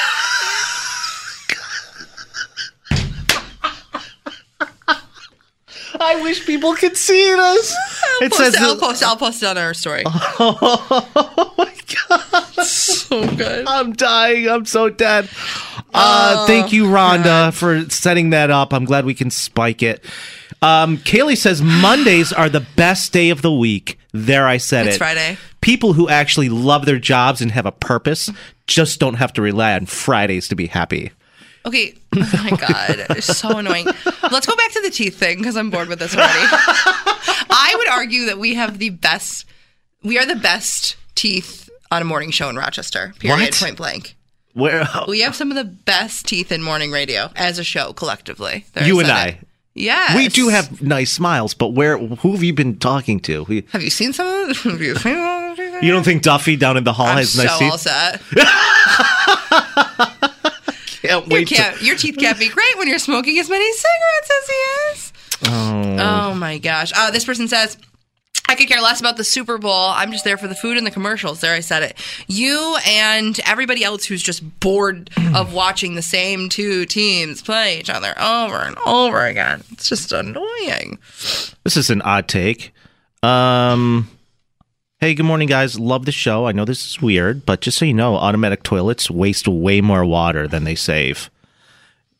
I 5.99 6.21
wish 6.21 6.45
people 6.45 6.75
could 6.75 6.95
see 6.95 7.33
this. 7.33 7.75
It 8.21 8.31
Post 8.31 8.37
says, 8.37 8.53
it, 8.55 8.61
I'll 8.61 8.77
post. 8.77 9.03
I'll 9.03 9.17
post 9.17 9.41
it 9.41 9.47
on 9.47 9.57
our 9.57 9.73
story. 9.73 10.03
"Oh 10.05 11.53
my 11.57 11.73
god, 12.07 12.63
so 12.63 13.35
good. 13.35 13.65
I'm 13.67 13.93
dying. 13.93 14.47
I'm 14.47 14.65
so 14.65 14.89
dead." 14.89 15.27
Uh, 15.93 16.45
thank 16.45 16.71
you, 16.71 16.85
Rhonda, 16.85 17.51
for 17.53 17.89
setting 17.89 18.29
that 18.29 18.51
up. 18.51 18.73
I'm 18.73 18.85
glad 18.85 19.05
we 19.05 19.15
can 19.15 19.31
spike 19.31 19.81
it. 19.81 20.03
Um, 20.61 20.97
Kaylee 20.97 21.37
says 21.37 21.61
Mondays 21.61 22.33
are 22.33 22.49
the 22.49 22.65
best 22.75 23.13
day 23.13 23.29
of 23.29 23.41
the 23.41 23.53
week. 23.53 23.99
There, 24.11 24.47
I 24.47 24.57
said 24.57 24.85
it. 24.85 24.89
It's 24.89 24.95
it. 24.95 24.99
Friday. 24.99 25.37
People 25.61 25.93
who 25.93 26.09
actually 26.09 26.49
love 26.49 26.85
their 26.85 26.99
jobs 26.99 27.41
and 27.41 27.51
have 27.51 27.65
a 27.65 27.71
purpose 27.71 28.31
just 28.65 28.99
don't 28.99 29.15
have 29.15 29.33
to 29.33 29.41
rely 29.41 29.73
on 29.73 29.85
Fridays 29.85 30.47
to 30.47 30.55
be 30.55 30.67
happy. 30.67 31.11
Okay. 31.65 31.93
Oh 32.15 32.41
my 32.49 32.57
god, 32.57 33.05
it's 33.11 33.37
so 33.37 33.57
annoying. 33.57 33.85
Let's 34.31 34.47
go 34.47 34.55
back 34.55 34.71
to 34.71 34.81
the 34.81 34.89
teeth 34.89 35.17
thing 35.17 35.37
because 35.37 35.57
I'm 35.57 35.69
bored 35.69 35.89
with 35.89 35.99
this 35.99 36.15
already. 36.15 36.39
I 36.39 37.75
would 37.77 37.89
argue 37.89 38.25
that 38.25 38.39
we 38.39 38.55
have 38.55 38.79
the 38.79 38.89
best. 38.89 39.45
We 40.03 40.17
are 40.17 40.25
the 40.25 40.35
best 40.35 40.95
teeth 41.15 41.69
on 41.91 42.01
a 42.01 42.05
morning 42.05 42.31
show 42.31 42.49
in 42.49 42.55
Rochester. 42.55 43.13
Period. 43.19 43.39
What? 43.39 43.53
Point 43.53 43.77
blank. 43.77 44.15
Where 44.53 44.87
We 45.07 45.19
have 45.21 45.35
some 45.35 45.51
of 45.51 45.57
the 45.57 45.65
best 45.65 46.25
teeth 46.25 46.51
in 46.51 46.63
morning 46.63 46.89
radio 46.91 47.29
as 47.35 47.59
a 47.59 47.63
show 47.63 47.93
collectively. 47.93 48.65
There 48.73 48.87
you 48.87 48.99
and 48.99 49.11
I, 49.11 49.27
it. 49.27 49.46
Yes. 49.77 50.15
we 50.15 50.27
do 50.27 50.49
have 50.49 50.81
nice 50.81 51.11
smiles, 51.11 51.53
but 51.53 51.69
where? 51.69 51.97
Who 51.97 52.31
have 52.33 52.43
you 52.43 52.53
been 52.53 52.77
talking 52.77 53.19
to? 53.21 53.43
We, 53.43 53.63
Have 53.71 53.81
you 53.83 53.89
seen 53.89 54.11
some 54.11 54.27
of 54.27 54.63
them? 54.63 54.71
Have 54.73 54.81
you 54.81 54.95
seen 54.95 55.13
them? 55.13 55.83
you 55.83 55.91
don't 55.91 56.03
think 56.03 56.23
Duffy 56.23 56.55
down 56.55 56.77
in 56.77 56.83
the 56.83 56.93
hall 56.93 57.05
I'm 57.07 57.17
has 57.17 57.31
so 57.33 57.43
nice 57.43 57.51
all 57.61 57.71
teeth? 57.71 57.79
set. 57.81 58.21
Can't 61.01 61.27
Your, 61.27 61.37
wait. 61.39 61.47
to- 61.49 61.55
can't, 61.55 61.81
your 61.81 61.95
teeth 61.95 62.17
can't 62.19 62.39
be 62.39 62.49
great 62.49 62.77
when 62.77 62.87
you're 62.87 62.99
smoking 62.99 63.37
as 63.39 63.49
many 63.49 63.71
cigarettes 63.71 64.31
as 64.41 64.47
he 64.49 64.53
is. 64.53 65.13
oh. 65.45 65.97
Oh 65.99 66.33
my 66.35 66.57
gosh. 66.57 66.91
Uh, 66.95 67.11
this 67.11 67.23
person 67.23 67.47
says, 67.47 67.77
I 68.49 68.55
could 68.55 68.67
care 68.67 68.81
less 68.81 68.99
about 68.99 69.17
the 69.17 69.23
Super 69.23 69.57
Bowl. 69.57 69.89
I'm 69.89 70.11
just 70.11 70.23
there 70.23 70.37
for 70.37 70.47
the 70.47 70.55
food 70.55 70.77
and 70.77 70.87
the 70.87 70.91
commercials. 70.91 71.41
There, 71.41 71.53
I 71.53 71.59
said 71.59 71.83
it. 71.83 71.97
You 72.27 72.77
and 72.85 73.39
everybody 73.45 73.83
else 73.83 74.05
who's 74.05 74.23
just 74.23 74.59
bored 74.59 75.09
of 75.35 75.53
watching 75.53 75.95
the 75.95 76.01
same 76.01 76.49
two 76.49 76.85
teams 76.85 77.41
play 77.41 77.79
each 77.79 77.89
other 77.89 78.13
over 78.19 78.57
and 78.57 78.77
over 78.85 79.25
again. 79.25 79.63
It's 79.71 79.89
just 79.89 80.11
annoying. 80.11 80.99
This 81.63 81.77
is 81.77 81.89
an 81.89 82.01
odd 82.03 82.27
take. 82.27 82.73
Um, 83.23 84.09
hey, 84.99 85.13
good 85.13 85.25
morning, 85.25 85.47
guys. 85.47 85.79
Love 85.79 86.05
the 86.05 86.11
show. 86.11 86.45
I 86.45 86.51
know 86.51 86.65
this 86.65 86.85
is 86.85 87.01
weird, 87.01 87.45
but 87.45 87.61
just 87.61 87.77
so 87.77 87.85
you 87.85 87.93
know, 87.93 88.15
automatic 88.15 88.63
toilets 88.63 89.11
waste 89.11 89.47
way 89.47 89.81
more 89.81 90.05
water 90.05 90.47
than 90.47 90.63
they 90.63 90.75
save. 90.75 91.29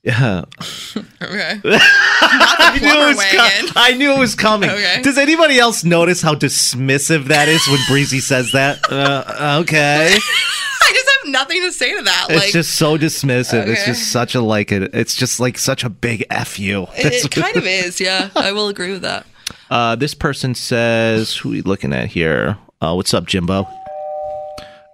Yeah, 0.08 0.46
Okay. 1.22 1.60
I 1.66 2.80
knew, 2.82 2.88
it 2.88 3.16
was 3.16 3.26
com- 3.26 3.74
I 3.76 3.94
knew 3.98 4.14
it 4.14 4.20
was 4.20 4.36
coming. 4.36 4.70
Okay. 4.70 5.02
Does 5.02 5.18
anybody 5.18 5.60
else 5.60 5.84
notice 5.84 6.22
how 6.22 6.34
dismissive 6.34 7.26
that 7.26 7.50
is 7.50 7.68
when 7.68 7.80
Breezy 7.90 8.20
says 8.22 8.54
that? 8.54 8.80
Uh, 8.90 9.60
okay, 9.64 10.14
I 10.82 10.92
just 10.94 11.10
have 11.24 11.32
nothing 11.34 11.62
to 11.64 11.72
say 11.74 11.98
to 11.98 12.04
that. 12.04 12.28
it's 12.30 12.44
like, 12.46 12.54
just 12.54 12.76
so 12.76 12.98
dismissive. 12.98 13.68
It's 13.68 13.86
just 13.86 14.10
such 14.12 14.34
a 14.34 14.40
like 14.42 14.72
it. 14.72 14.96
It's 14.96 15.14
just 15.14 15.42
like 15.42 15.58
such 15.58 15.84
a 15.84 15.90
big 15.90 16.24
f 16.30 16.58
you. 16.58 16.84
it, 16.96 17.26
it 17.26 17.32
kind 17.32 17.58
of 17.58 17.66
is. 17.66 18.00
Yeah, 18.00 18.30
I 18.36 18.54
will 18.54 18.70
agree 18.70 18.92
with 18.94 19.02
that. 19.02 19.26
Uh, 19.70 19.96
this 19.98 20.14
person 20.14 20.56
says, 20.56 21.36
who 21.36 21.50
are 21.50 21.52
we 21.52 21.62
looking 21.64 21.92
at 21.92 22.08
here? 22.08 22.58
Uh, 22.82 22.94
what's 22.94 23.14
up, 23.14 23.26
Jimbo? 23.26 23.68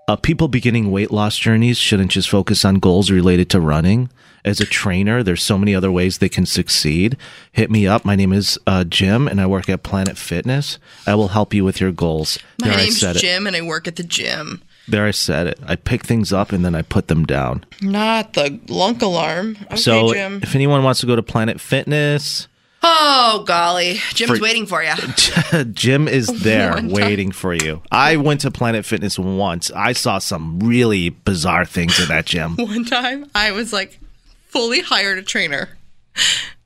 Uh, 0.05 0.17
people 0.17 0.49
beginning 0.49 0.91
weight 0.91 1.11
loss 1.11 1.37
journeys 1.37 1.77
shouldn't 1.77 2.11
just 2.11 2.29
focus 2.29 2.65
on 2.65 2.75
goals 2.75 3.09
related 3.09 3.49
to 3.49 3.61
running. 3.61 4.09
As 4.43 4.59
a 4.59 4.65
trainer, 4.65 5.23
there's 5.23 5.41
so 5.41 5.57
many 5.57 5.73
other 5.73 5.89
ways 5.89 6.17
they 6.17 6.27
can 6.27 6.45
succeed. 6.45 7.15
Hit 7.53 7.71
me 7.71 7.87
up. 7.87 8.03
My 8.03 8.17
name 8.17 8.33
is 8.33 8.59
uh, 8.67 8.83
Jim, 8.83 9.29
and 9.29 9.39
I 9.39 9.45
work 9.45 9.69
at 9.69 9.83
Planet 9.83 10.17
Fitness. 10.17 10.77
I 11.07 11.15
will 11.15 11.29
help 11.29 11.53
you 11.53 11.63
with 11.63 11.79
your 11.79 11.93
goals. 11.93 12.37
My 12.59 12.67
there 12.67 12.77
I 12.77 12.81
name's 12.83 12.99
said 12.99 13.15
it. 13.15 13.19
Jim, 13.19 13.47
and 13.47 13.55
I 13.55 13.61
work 13.61 13.87
at 13.87 13.95
the 13.95 14.03
gym. 14.03 14.61
There 14.89 15.05
I 15.05 15.11
said 15.11 15.47
it. 15.47 15.59
I 15.65 15.77
pick 15.77 16.03
things 16.05 16.33
up 16.33 16.51
and 16.51 16.65
then 16.65 16.75
I 16.75 16.81
put 16.81 17.07
them 17.07 17.25
down. 17.25 17.63
Not 17.81 18.33
the 18.33 18.59
lunk 18.67 19.01
alarm. 19.01 19.55
Okay, 19.67 19.77
so 19.77 20.11
Jim. 20.13 20.41
if 20.43 20.53
anyone 20.55 20.83
wants 20.83 20.99
to 20.99 21.05
go 21.05 21.15
to 21.15 21.23
Planet 21.23 21.61
Fitness, 21.61 22.49
Oh 22.85 23.43
golly, 23.47 23.99
Jim's 24.13 24.37
For- 24.37 24.43
waiting 24.43 24.65
for 24.65 24.83
you. 24.83 24.93
Jim 25.73 26.07
is 26.07 26.27
there 26.43 26.75
waiting 26.83 27.31
for 27.31 27.53
you. 27.53 27.81
I 27.91 28.17
went 28.17 28.41
to 28.41 28.51
Planet 28.51 28.85
Fitness 28.85 29.17
once. 29.17 29.71
I 29.71 29.93
saw 29.93 30.17
some 30.19 30.59
really 30.59 31.09
bizarre 31.09 31.63
things 31.65 31.99
at 31.99 32.09
that 32.09 32.25
gym. 32.25 32.55
One 32.57 32.83
time, 32.85 33.29
I 33.33 33.51
was 33.51 33.71
like 33.71 33.99
fully 34.47 34.81
hired 34.81 35.17
a 35.17 35.21
trainer. 35.23 35.69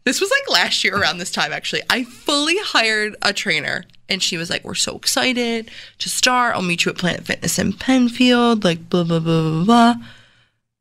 This 0.06 0.20
was 0.20 0.32
like 0.32 0.50
last 0.50 0.84
year 0.84 0.98
around 0.98 1.18
this 1.20 1.32
time, 1.32 1.54
actually. 1.54 1.84
I 1.90 2.04
fully 2.04 2.56
hired 2.60 3.16
a 3.22 3.32
trainer, 3.34 3.84
and 4.10 4.24
she 4.24 4.38
was 4.38 4.50
like, 4.50 4.64
"We're 4.64 4.74
so 4.74 4.96
excited 4.96 5.70
to 6.00 6.10
start. 6.10 6.56
I'll 6.56 6.62
meet 6.64 6.86
you 6.86 6.92
at 6.92 6.98
Planet 6.98 7.26
Fitness 7.26 7.60
in 7.60 7.74
Penfield." 7.74 8.64
Like 8.64 8.90
blah 8.90 9.04
blah 9.04 9.20
blah 9.20 9.42
blah 9.42 9.64
blah. 9.66 9.96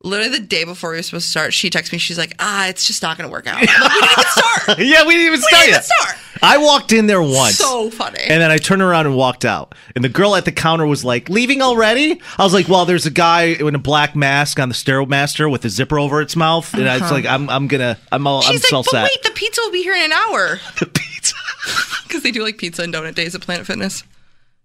Literally 0.07 0.39
the 0.39 0.45
day 0.45 0.63
before 0.63 0.91
we 0.91 0.97
were 0.97 1.03
supposed 1.03 1.25
to 1.25 1.31
start, 1.31 1.53
she 1.53 1.69
texted 1.69 1.91
me. 1.91 1.97
She's 1.97 2.17
like, 2.17 2.33
"Ah, 2.39 2.67
it's 2.67 2.85
just 2.85 3.01
not 3.03 3.17
going 3.17 3.27
to 3.29 3.31
work 3.31 3.45
out." 3.47 3.57
I'm 3.57 3.65
like, 3.65 3.91
we 3.93 3.99
didn't 3.99 4.11
even 4.11 4.25
start. 4.25 4.79
yeah, 4.79 5.05
we 5.05 5.13
didn't 5.13 5.27
even 5.27 5.31
We 5.31 5.37
start 5.37 5.51
didn't 5.63 5.69
even 5.69 5.83
start. 5.83 6.15
I 6.41 6.57
walked 6.57 6.93
in 6.93 7.07
there 7.07 7.21
once. 7.21 7.57
So 7.57 7.89
funny. 7.89 8.19
And 8.21 8.39
then 8.41 8.51
I 8.51 8.57
turned 8.57 8.81
around 8.83 9.07
and 9.07 9.15
walked 9.15 9.43
out. 9.43 9.73
And 9.95 10.03
the 10.03 10.09
girl 10.09 10.35
at 10.35 10.45
the 10.45 10.51
counter 10.51 10.85
was 10.85 11.03
like, 11.03 11.29
leaving 11.29 11.63
already? 11.63 12.21
I 12.37 12.43
was 12.43 12.53
like, 12.53 12.67
well, 12.67 12.85
there's 12.85 13.07
a 13.07 13.11
guy 13.11 13.45
in 13.59 13.73
a 13.73 13.79
black 13.79 14.15
mask 14.15 14.59
on 14.59 14.69
the 14.69 14.75
Stairmaster 14.75 15.49
with 15.51 15.65
a 15.65 15.69
zipper 15.69 15.97
over 15.99 16.21
its 16.21 16.35
mouth. 16.35 16.71
And 16.75 16.87
I 16.87 16.99
was 16.99 17.11
like, 17.11 17.25
I'm, 17.25 17.49
I'm 17.49 17.67
gonna, 17.67 17.97
I'm 18.11 18.27
all, 18.27 18.43
I'm 18.45 18.51
She's 18.51 18.67
so 18.69 18.77
like, 18.77 18.85
"But 18.85 18.91
set. 18.91 19.03
wait, 19.03 19.23
the 19.23 19.31
pizza 19.31 19.61
will 19.63 19.71
be 19.71 19.81
here 19.81 19.95
in 19.95 20.03
an 20.03 20.11
hour." 20.11 20.59
The 20.79 20.85
pizza. 20.85 21.35
Because 22.03 22.23
they 22.23 22.31
do 22.31 22.43
like 22.43 22.57
pizza 22.57 22.83
and 22.83 22.93
donut 22.93 23.15
days 23.15 23.35
at 23.35 23.41
Planet 23.41 23.65
Fitness. 23.65 24.03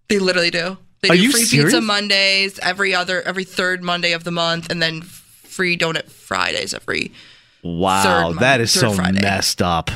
They 0.08 0.18
literally 0.20 0.50
do. 0.50 0.76
They 1.00 1.08
Are 1.08 1.16
do 1.16 1.22
you 1.22 1.32
free 1.32 1.42
serious? 1.44 1.72
pizza 1.72 1.80
Mondays 1.80 2.58
every 2.60 2.94
other 2.94 3.20
every 3.22 3.42
third 3.44 3.82
Monday 3.82 4.12
of 4.12 4.22
the 4.24 4.30
month, 4.30 4.70
and 4.70 4.80
then 4.80 5.02
free 5.52 5.76
donut 5.76 6.10
Fridays 6.10 6.74
every. 6.74 7.12
Wow, 7.62 8.30
Third 8.32 8.40
that 8.40 8.58
Mon- 8.58 8.66
so 8.66 8.92
Friday. 8.92 9.20
messed 9.20 9.62
up. 9.62 9.90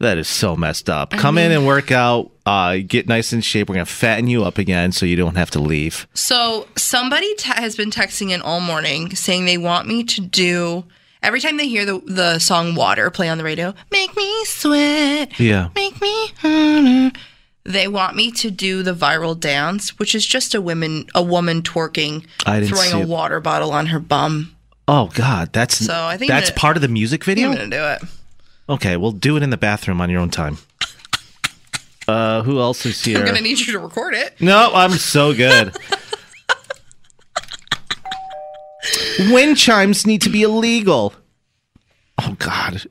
That 0.00 0.18
is 0.18 0.26
so 0.26 0.56
messed 0.56 0.90
up. 0.90 1.10
Come 1.10 1.38
in 1.38 1.52
and 1.52 1.64
work 1.66 1.92
out. 1.92 2.32
Uh, 2.44 2.78
get 2.84 3.06
nice 3.06 3.32
in 3.32 3.40
shape. 3.40 3.68
We're 3.68 3.76
gonna 3.76 3.84
fatten 3.86 4.26
you 4.26 4.42
up 4.44 4.58
again, 4.58 4.90
so 4.90 5.06
you 5.06 5.14
don't 5.14 5.36
have 5.36 5.50
to 5.52 5.60
leave. 5.60 6.08
So 6.14 6.66
somebody 6.76 7.32
te- 7.36 7.52
has 7.52 7.76
been 7.76 7.90
texting 7.90 8.30
in 8.30 8.40
all 8.40 8.58
morning 8.60 9.14
saying 9.14 9.44
they 9.44 9.58
want 9.58 9.86
me 9.86 10.02
to 10.02 10.20
do 10.20 10.84
every 11.22 11.40
time 11.40 11.56
they 11.56 11.68
hear 11.68 11.84
the 11.84 12.00
the 12.04 12.38
song 12.40 12.74
"Water" 12.74 13.10
play 13.10 13.28
on 13.28 13.38
the 13.38 13.44
radio, 13.44 13.74
make 13.92 14.16
me 14.16 14.44
sweat, 14.46 15.38
Yeah. 15.38 15.68
make 15.76 16.00
me. 16.00 16.32
harder." 16.38 17.12
They 17.64 17.86
want 17.86 18.16
me 18.16 18.32
to 18.32 18.50
do 18.50 18.82
the 18.82 18.94
viral 18.94 19.38
dance, 19.38 19.98
which 19.98 20.14
is 20.14 20.26
just 20.26 20.54
a 20.54 20.60
woman 20.60 21.06
a 21.14 21.22
woman 21.22 21.62
twerking, 21.62 22.26
throwing 22.44 22.92
a 22.92 23.00
it. 23.00 23.08
water 23.08 23.40
bottle 23.40 23.72
on 23.72 23.86
her 23.86 24.00
bum. 24.00 24.56
Oh 24.88 25.10
God, 25.14 25.52
that's 25.52 25.76
So 25.84 26.04
I 26.06 26.16
think 26.16 26.28
that's 26.28 26.50
gonna- 26.50 26.58
part 26.60 26.76
of 26.76 26.82
the 26.82 26.88
music 26.88 27.24
video. 27.24 27.50
I'm 27.50 27.56
gonna 27.56 27.70
do 27.70 27.84
it. 27.84 28.02
Okay, 28.68 28.96
we'll 28.96 29.12
do 29.12 29.36
it 29.36 29.42
in 29.44 29.50
the 29.50 29.56
bathroom 29.56 30.00
on 30.00 30.10
your 30.10 30.20
own 30.20 30.30
time. 30.30 30.58
Uh, 32.08 32.42
who 32.42 32.58
else 32.58 32.84
is 32.84 33.02
here? 33.04 33.18
I'm 33.18 33.24
gonna 33.24 33.40
need 33.40 33.60
you 33.60 33.72
to 33.74 33.78
record 33.78 34.14
it. 34.14 34.40
No, 34.40 34.72
I'm 34.74 34.92
so 34.92 35.32
good. 35.32 35.76
Wind 39.30 39.56
chimes 39.56 40.06
need 40.06 40.22
to 40.22 40.30
be 40.30 40.42
illegal. 40.42 41.14
Oh 42.20 42.34
God. 42.38 42.84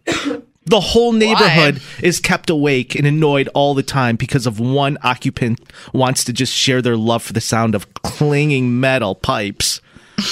The 0.72 0.80
whole 0.80 1.12
neighborhood 1.12 1.82
is 2.02 2.20
kept 2.20 2.50
awake 2.50 2.96
and 2.96 3.06
annoyed 3.06 3.50
all 3.54 3.74
the 3.74 3.84
time 3.84 4.16
because 4.16 4.48
of 4.48 4.60
one 4.60 4.98
occupant 5.04 5.60
wants 5.94 6.24
to 6.24 6.34
just 6.34 6.54
share 6.54 6.82
their 6.82 6.98
love 6.98 7.22
for 7.22 7.34
the 7.34 7.42
sound 7.42 7.76
of 7.76 7.94
clanging 7.94 8.80
metal 8.80 9.14
pipes. 9.14 9.82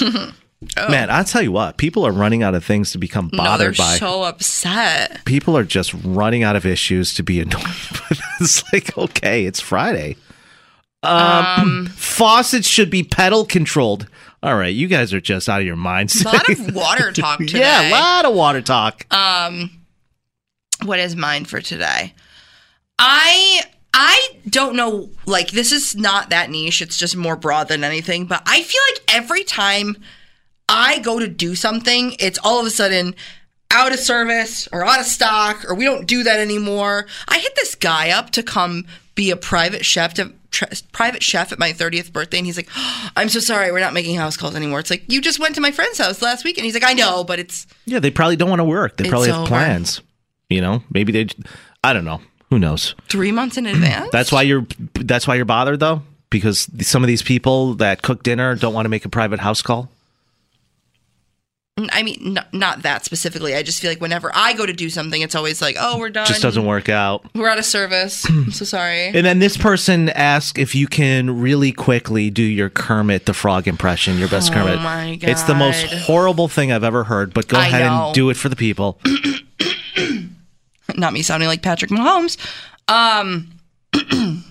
Man, 0.88 1.08
I'll 1.10 1.24
tell 1.24 1.40
you 1.42 1.52
what, 1.52 1.78
people 1.78 2.06
are 2.06 2.12
running 2.12 2.42
out 2.42 2.54
of 2.54 2.62
things 2.64 2.90
to 2.92 2.98
become 2.98 3.28
bothered 3.32 3.78
No, 3.78 3.84
by. 3.84 3.96
so 3.96 4.22
upset. 4.24 5.24
people 5.24 5.56
are 5.56 5.64
just 5.64 5.94
running 6.04 6.42
out 6.42 6.54
of 6.56 6.66
issues 6.66 7.14
to 7.14 7.22
be 7.22 7.40
annoyed 7.42 7.64
with. 7.64 8.20
It's 8.40 8.62
like, 8.72 8.96
okay, 8.98 9.46
it's 9.46 9.60
Friday. 9.60 10.16
Um, 11.02 11.86
faucets 11.94 12.68
should 12.68 12.90
be 12.90 13.02
pedal 13.02 13.46
controlled. 13.46 14.06
All 14.42 14.56
right, 14.56 14.74
you 14.74 14.86
guys 14.86 15.12
are 15.14 15.20
just 15.20 15.48
out 15.48 15.60
of 15.60 15.66
your 15.66 15.76
minds. 15.76 16.20
A 16.22 16.24
lot 16.28 16.48
of 16.48 16.74
water 16.74 17.10
talk 17.12 17.38
today. 17.38 17.58
yeah, 17.60 17.88
a 17.88 17.92
lot 17.92 18.24
of 18.26 18.34
water 18.34 18.60
talk. 18.62 19.06
What 20.84 20.98
is 20.98 21.16
mine 21.16 21.44
for 21.44 21.60
today? 21.60 22.14
I 22.98 23.62
I 23.92 24.40
don't 24.48 24.76
know 24.76 25.10
like 25.26 25.50
this 25.50 25.72
is 25.72 25.96
not 25.96 26.30
that 26.30 26.50
niche, 26.50 26.82
it's 26.82 26.98
just 26.98 27.16
more 27.16 27.36
broad 27.36 27.68
than 27.68 27.82
anything, 27.84 28.26
but 28.26 28.42
I 28.46 28.62
feel 28.62 28.80
like 28.92 29.14
every 29.14 29.44
time 29.44 29.96
I 30.68 31.00
go 31.00 31.18
to 31.18 31.26
do 31.26 31.54
something, 31.54 32.14
it's 32.18 32.38
all 32.42 32.60
of 32.60 32.66
a 32.66 32.70
sudden 32.70 33.14
out 33.72 33.92
of 33.92 33.98
service 33.98 34.68
or 34.72 34.84
out 34.84 35.00
of 35.00 35.06
stock 35.06 35.64
or 35.68 35.74
we 35.74 35.84
don't 35.84 36.06
do 36.06 36.22
that 36.24 36.40
anymore. 36.40 37.06
I 37.28 37.38
hit 37.38 37.54
this 37.56 37.74
guy 37.74 38.10
up 38.10 38.30
to 38.30 38.42
come 38.42 38.86
be 39.14 39.30
a 39.30 39.36
private 39.36 39.84
chef 39.84 40.14
to 40.14 40.32
private 40.92 41.22
chef 41.22 41.52
at 41.52 41.58
my 41.58 41.72
30th 41.72 42.12
birthday 42.12 42.38
and 42.38 42.46
he's 42.46 42.56
like, 42.56 42.68
oh, 42.76 43.10
"I'm 43.16 43.28
so 43.28 43.38
sorry, 43.40 43.70
we're 43.70 43.80
not 43.80 43.94
making 43.94 44.16
house 44.16 44.36
calls 44.36 44.56
anymore." 44.56 44.80
It's 44.80 44.90
like, 44.90 45.04
"You 45.08 45.20
just 45.20 45.38
went 45.38 45.54
to 45.54 45.60
my 45.60 45.70
friend's 45.70 45.98
house 45.98 46.20
last 46.22 46.44
week." 46.44 46.58
And 46.58 46.64
he's 46.64 46.74
like, 46.74 46.84
"I 46.84 46.92
know, 46.92 47.24
but 47.24 47.38
it's 47.38 47.66
Yeah, 47.86 48.00
they 48.00 48.10
probably 48.10 48.36
don't 48.36 48.50
want 48.50 48.60
to 48.60 48.64
work. 48.64 48.96
They 48.96 49.08
probably 49.08 49.28
have 49.28 49.40
over. 49.40 49.48
plans. 49.48 50.00
You 50.50 50.60
know, 50.60 50.82
maybe 50.92 51.12
they. 51.12 51.28
I 51.82 51.92
don't 51.94 52.04
know. 52.04 52.20
Who 52.50 52.58
knows? 52.58 52.94
3 53.08 53.32
months 53.32 53.56
in 53.56 53.64
advance." 53.66 54.10
That's 54.12 54.30
why 54.32 54.42
you're. 54.42 54.66
That's 54.94 55.26
why 55.26 55.36
you're 55.36 55.44
bothered 55.46 55.80
though, 55.80 56.02
because 56.28 56.68
some 56.80 57.02
of 57.02 57.08
these 57.08 57.22
people 57.22 57.74
that 57.74 58.02
cook 58.02 58.22
dinner 58.22 58.54
don't 58.56 58.74
want 58.74 58.84
to 58.84 58.90
make 58.90 59.04
a 59.04 59.08
private 59.08 59.40
house 59.40 59.62
call. 59.62 59.88
I 61.92 62.02
mean, 62.02 62.36
n- 62.36 62.44
not 62.52 62.82
that 62.82 63.06
specifically. 63.06 63.54
I 63.54 63.62
just 63.62 63.80
feel 63.80 63.90
like 63.90 64.02
whenever 64.02 64.30
I 64.34 64.52
go 64.52 64.66
to 64.66 64.72
do 64.74 64.90
something, 64.90 65.22
it's 65.22 65.34
always 65.34 65.62
like, 65.62 65.76
oh, 65.80 65.98
we're 65.98 66.10
done. 66.10 66.26
Just 66.26 66.42
doesn't 66.42 66.66
work 66.66 66.90
out. 66.90 67.24
We're 67.34 67.48
out 67.48 67.58
of 67.58 67.64
service. 67.64 68.28
I'm 68.28 68.50
so 68.50 68.64
sorry. 68.66 69.06
And 69.06 69.24
then 69.24 69.38
this 69.38 69.56
person 69.56 70.10
asked 70.10 70.58
if 70.58 70.74
you 70.74 70.86
can 70.86 71.40
really 71.40 71.72
quickly 71.72 72.28
do 72.28 72.42
your 72.42 72.68
Kermit 72.68 73.24
the 73.24 73.32
Frog 73.32 73.66
impression, 73.66 74.18
your 74.18 74.28
best 74.28 74.50
oh 74.50 74.54
Kermit. 74.56 74.78
Oh 74.78 74.82
my 74.82 75.18
It's 75.22 75.44
the 75.44 75.54
most 75.54 75.86
horrible 75.86 76.48
thing 76.48 76.70
I've 76.70 76.84
ever 76.84 77.04
heard, 77.04 77.32
but 77.32 77.48
go 77.48 77.56
I 77.56 77.68
ahead 77.68 77.86
know. 77.86 78.06
and 78.06 78.14
do 78.14 78.28
it 78.28 78.36
for 78.36 78.50
the 78.50 78.56
people. 78.56 78.98
Not 81.00 81.12
me 81.12 81.22
sounding 81.22 81.48
like 81.48 81.62
Patrick 81.62 81.90
Mahomes. 81.90 82.36
Um. 82.88 83.50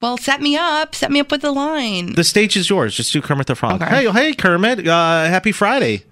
well, 0.00 0.16
set 0.18 0.40
me 0.40 0.56
up. 0.56 0.94
Set 0.94 1.10
me 1.10 1.20
up 1.20 1.30
with 1.30 1.42
the 1.42 1.52
line. 1.52 2.14
The 2.14 2.24
stage 2.24 2.56
is 2.56 2.70
yours. 2.70 2.94
Just 2.94 3.12
do 3.12 3.20
Kermit 3.20 3.46
the 3.46 3.54
Frog. 3.54 3.82
Okay. 3.82 4.04
Hey, 4.06 4.10
hey, 4.10 4.32
Kermit. 4.34 4.86
Uh, 4.86 5.24
happy 5.26 5.52
Friday. 5.52 6.04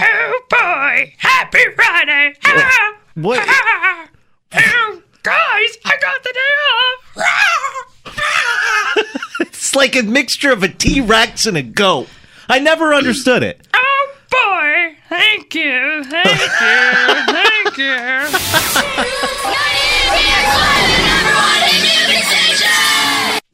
Oh 0.00 0.40
boy, 0.48 1.12
happy 1.18 1.64
Friday! 1.74 2.32
Ah, 2.44 2.94
What? 3.14 3.40
ah. 3.48 4.08
Oh, 4.54 5.02
guys, 5.24 5.78
I 5.84 5.96
got 6.00 6.22
the 6.22 6.32
day 6.32 6.54
off! 6.74 7.26
Ah. 8.16 9.04
It's 9.40 9.74
like 9.76 9.96
a 9.96 10.02
mixture 10.02 10.52
of 10.52 10.62
a 10.62 10.68
T 10.68 11.00
Rex 11.00 11.46
and 11.46 11.56
a 11.56 11.62
goat. 11.62 12.08
I 12.48 12.58
never 12.60 12.94
understood 12.94 13.42
it. 13.42 13.66
Oh 13.74 14.14
boy, 14.30 14.96
thank 15.08 15.52
you, 15.54 16.04
thank 16.04 16.26
you, 16.26 16.48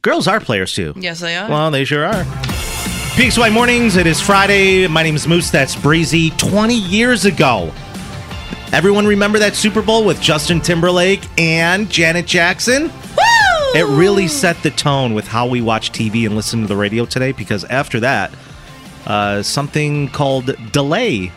Girls 0.05 0.27
are 0.27 0.39
players 0.39 0.71
too. 0.71 0.93
yes, 0.95 1.19
they 1.19 1.35
are. 1.35 1.49
Well, 1.49 1.71
they 1.71 1.83
sure 1.83 2.05
are. 2.05 2.23
White 3.37 3.53
Mornings. 3.53 3.95
It 3.95 4.05
is 4.05 4.21
Friday. 4.21 4.87
My 4.87 5.01
name 5.01 5.15
is 5.15 5.27
Moose. 5.27 5.49
That's 5.49 5.75
Breezy. 5.75 6.29
20 6.29 6.75
years 6.75 7.25
ago. 7.25 7.73
Everyone 8.71 9.07
remember 9.07 9.39
that 9.39 9.55
Super 9.55 9.81
Bowl 9.81 10.05
with 10.05 10.21
Justin 10.21 10.61
Timberlake 10.61 11.27
and 11.39 11.89
Janet 11.89 12.27
Jackson? 12.27 12.83
Woo! 12.83 13.73
It 13.73 13.87
really 13.97 14.27
set 14.27 14.61
the 14.61 14.69
tone 14.69 15.15
with 15.15 15.25
how 15.27 15.47
we 15.47 15.59
watch 15.61 15.91
TV 15.91 16.27
and 16.27 16.35
listen 16.35 16.61
to 16.61 16.67
the 16.67 16.75
radio 16.75 17.05
today 17.07 17.31
because 17.31 17.63
after 17.63 17.99
that, 18.01 18.31
uh, 19.07 19.41
something 19.41 20.09
called 20.09 20.55
delay. 20.71 21.31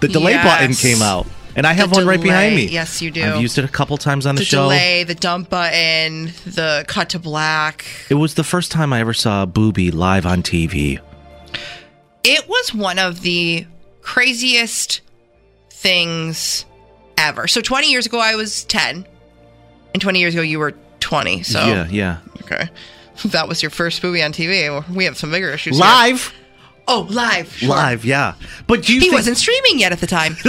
The 0.00 0.08
delay 0.08 0.32
Yes. 0.32 0.44
button 0.44 0.74
came 0.74 1.00
out. 1.00 1.26
And 1.56 1.66
I 1.66 1.72
have 1.72 1.90
one 1.90 2.06
right 2.06 2.20
behind 2.20 2.54
me. 2.54 2.66
Yes, 2.66 3.00
you 3.00 3.10
do. 3.10 3.24
I've 3.24 3.40
used 3.40 3.56
it 3.56 3.64
a 3.64 3.68
couple 3.68 3.96
times 3.96 4.26
on 4.26 4.34
the, 4.34 4.40
the 4.40 4.44
show. 4.44 4.64
delay, 4.64 5.04
the 5.04 5.14
dump 5.14 5.48
button, 5.48 6.26
the 6.44 6.84
cut 6.86 7.08
to 7.10 7.18
black. 7.18 7.86
It 8.10 8.14
was 8.14 8.34
the 8.34 8.44
first 8.44 8.70
time 8.70 8.92
I 8.92 9.00
ever 9.00 9.14
saw 9.14 9.42
a 9.44 9.46
booby 9.46 9.90
live 9.90 10.26
on 10.26 10.42
TV. 10.42 11.00
It 12.22 12.46
was 12.48 12.74
one 12.74 12.98
of 12.98 13.22
the 13.22 13.66
craziest 14.02 15.00
things 15.70 16.66
ever. 17.16 17.48
So 17.48 17.60
20 17.62 17.90
years 17.90 18.04
ago, 18.06 18.18
I 18.18 18.34
was 18.34 18.64
10, 18.64 19.06
and 19.94 20.02
20 20.02 20.18
years 20.18 20.34
ago, 20.34 20.42
you 20.42 20.58
were 20.58 20.74
20. 21.00 21.42
So 21.42 21.64
Yeah, 21.66 21.88
yeah. 21.88 22.18
okay, 22.42 22.68
that 23.26 23.48
was 23.48 23.62
your 23.62 23.70
first 23.70 24.02
booby 24.02 24.22
on 24.22 24.32
TV. 24.32 24.86
We 24.90 25.04
have 25.06 25.16
some 25.16 25.30
bigger 25.30 25.50
issues. 25.50 25.76
here. 25.76 25.84
Live. 25.86 26.34
Oh, 26.88 27.06
live. 27.10 27.52
Sure. 27.52 27.68
Live, 27.70 28.04
yeah. 28.04 28.34
But 28.68 28.88
you 28.88 28.96
He 28.96 29.00
think, 29.00 29.14
wasn't 29.14 29.36
streaming 29.38 29.80
yet 29.80 29.90
at 29.90 29.98
the 29.98 30.06
time. 30.06 30.36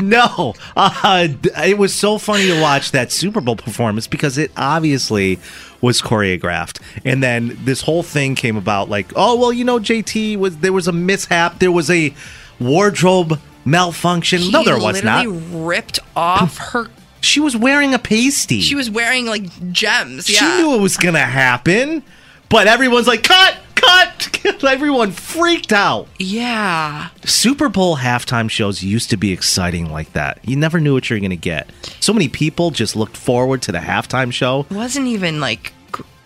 No, 0.00 0.54
uh, 0.76 1.28
it 1.58 1.78
was 1.78 1.94
so 1.94 2.18
funny 2.18 2.46
to 2.46 2.60
watch 2.60 2.92
that 2.92 3.12
Super 3.12 3.40
Bowl 3.40 3.56
performance 3.56 4.06
because 4.06 4.38
it 4.38 4.50
obviously 4.56 5.38
was 5.80 6.00
choreographed, 6.02 6.80
and 7.04 7.22
then 7.22 7.56
this 7.64 7.82
whole 7.82 8.02
thing 8.02 8.34
came 8.34 8.56
about. 8.56 8.88
Like, 8.88 9.12
oh 9.16 9.36
well, 9.36 9.52
you 9.52 9.64
know, 9.64 9.78
JT 9.78 10.36
was 10.38 10.58
there 10.58 10.72
was 10.72 10.88
a 10.88 10.92
mishap. 10.92 11.58
There 11.58 11.72
was 11.72 11.90
a 11.90 12.14
wardrobe 12.60 13.38
malfunction. 13.64 14.50
no, 14.50 14.64
there 14.64 14.78
was 14.78 15.02
not. 15.02 15.26
ripped 15.26 15.98
off 16.16 16.58
her. 16.58 16.88
She 17.20 17.40
was 17.40 17.56
wearing 17.56 17.94
a 17.94 17.98
pasty. 17.98 18.60
She 18.60 18.74
was 18.74 18.90
wearing 18.90 19.26
like 19.26 19.72
gems. 19.72 20.30
Yeah. 20.30 20.38
She 20.38 20.62
knew 20.62 20.74
it 20.74 20.80
was 20.80 20.96
gonna 20.96 21.18
happen, 21.18 22.02
but 22.48 22.66
everyone's 22.66 23.06
like, 23.08 23.24
"Cut, 23.24 23.56
cut!" 23.80 24.64
Everyone 24.64 25.12
freaked 25.12 25.72
out. 25.72 26.08
yeah. 26.18 27.08
Super 27.24 27.68
Bowl 27.68 27.96
halftime 27.96 28.50
shows 28.50 28.82
used 28.82 29.10
to 29.10 29.16
be 29.16 29.32
exciting 29.32 29.90
like 29.90 30.12
that. 30.12 30.38
You 30.42 30.56
never 30.56 30.80
knew 30.80 30.94
what 30.94 31.08
you 31.08 31.16
were 31.16 31.20
gonna 31.20 31.36
get. 31.36 31.70
So 32.00 32.12
many 32.12 32.28
people 32.28 32.70
just 32.70 32.96
looked 32.96 33.16
forward 33.16 33.62
to 33.62 33.72
the 33.72 33.78
halftime 33.78 34.32
show. 34.32 34.66
It 34.70 34.74
wasn't 34.74 35.06
even 35.06 35.40
like 35.40 35.72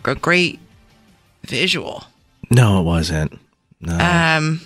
a 0.05 0.15
great 0.15 0.61
visual. 1.45 2.05
No, 2.51 2.81
it 2.81 2.85
wasn't. 2.85 3.39
No. 3.81 3.95
Um, 3.95 4.61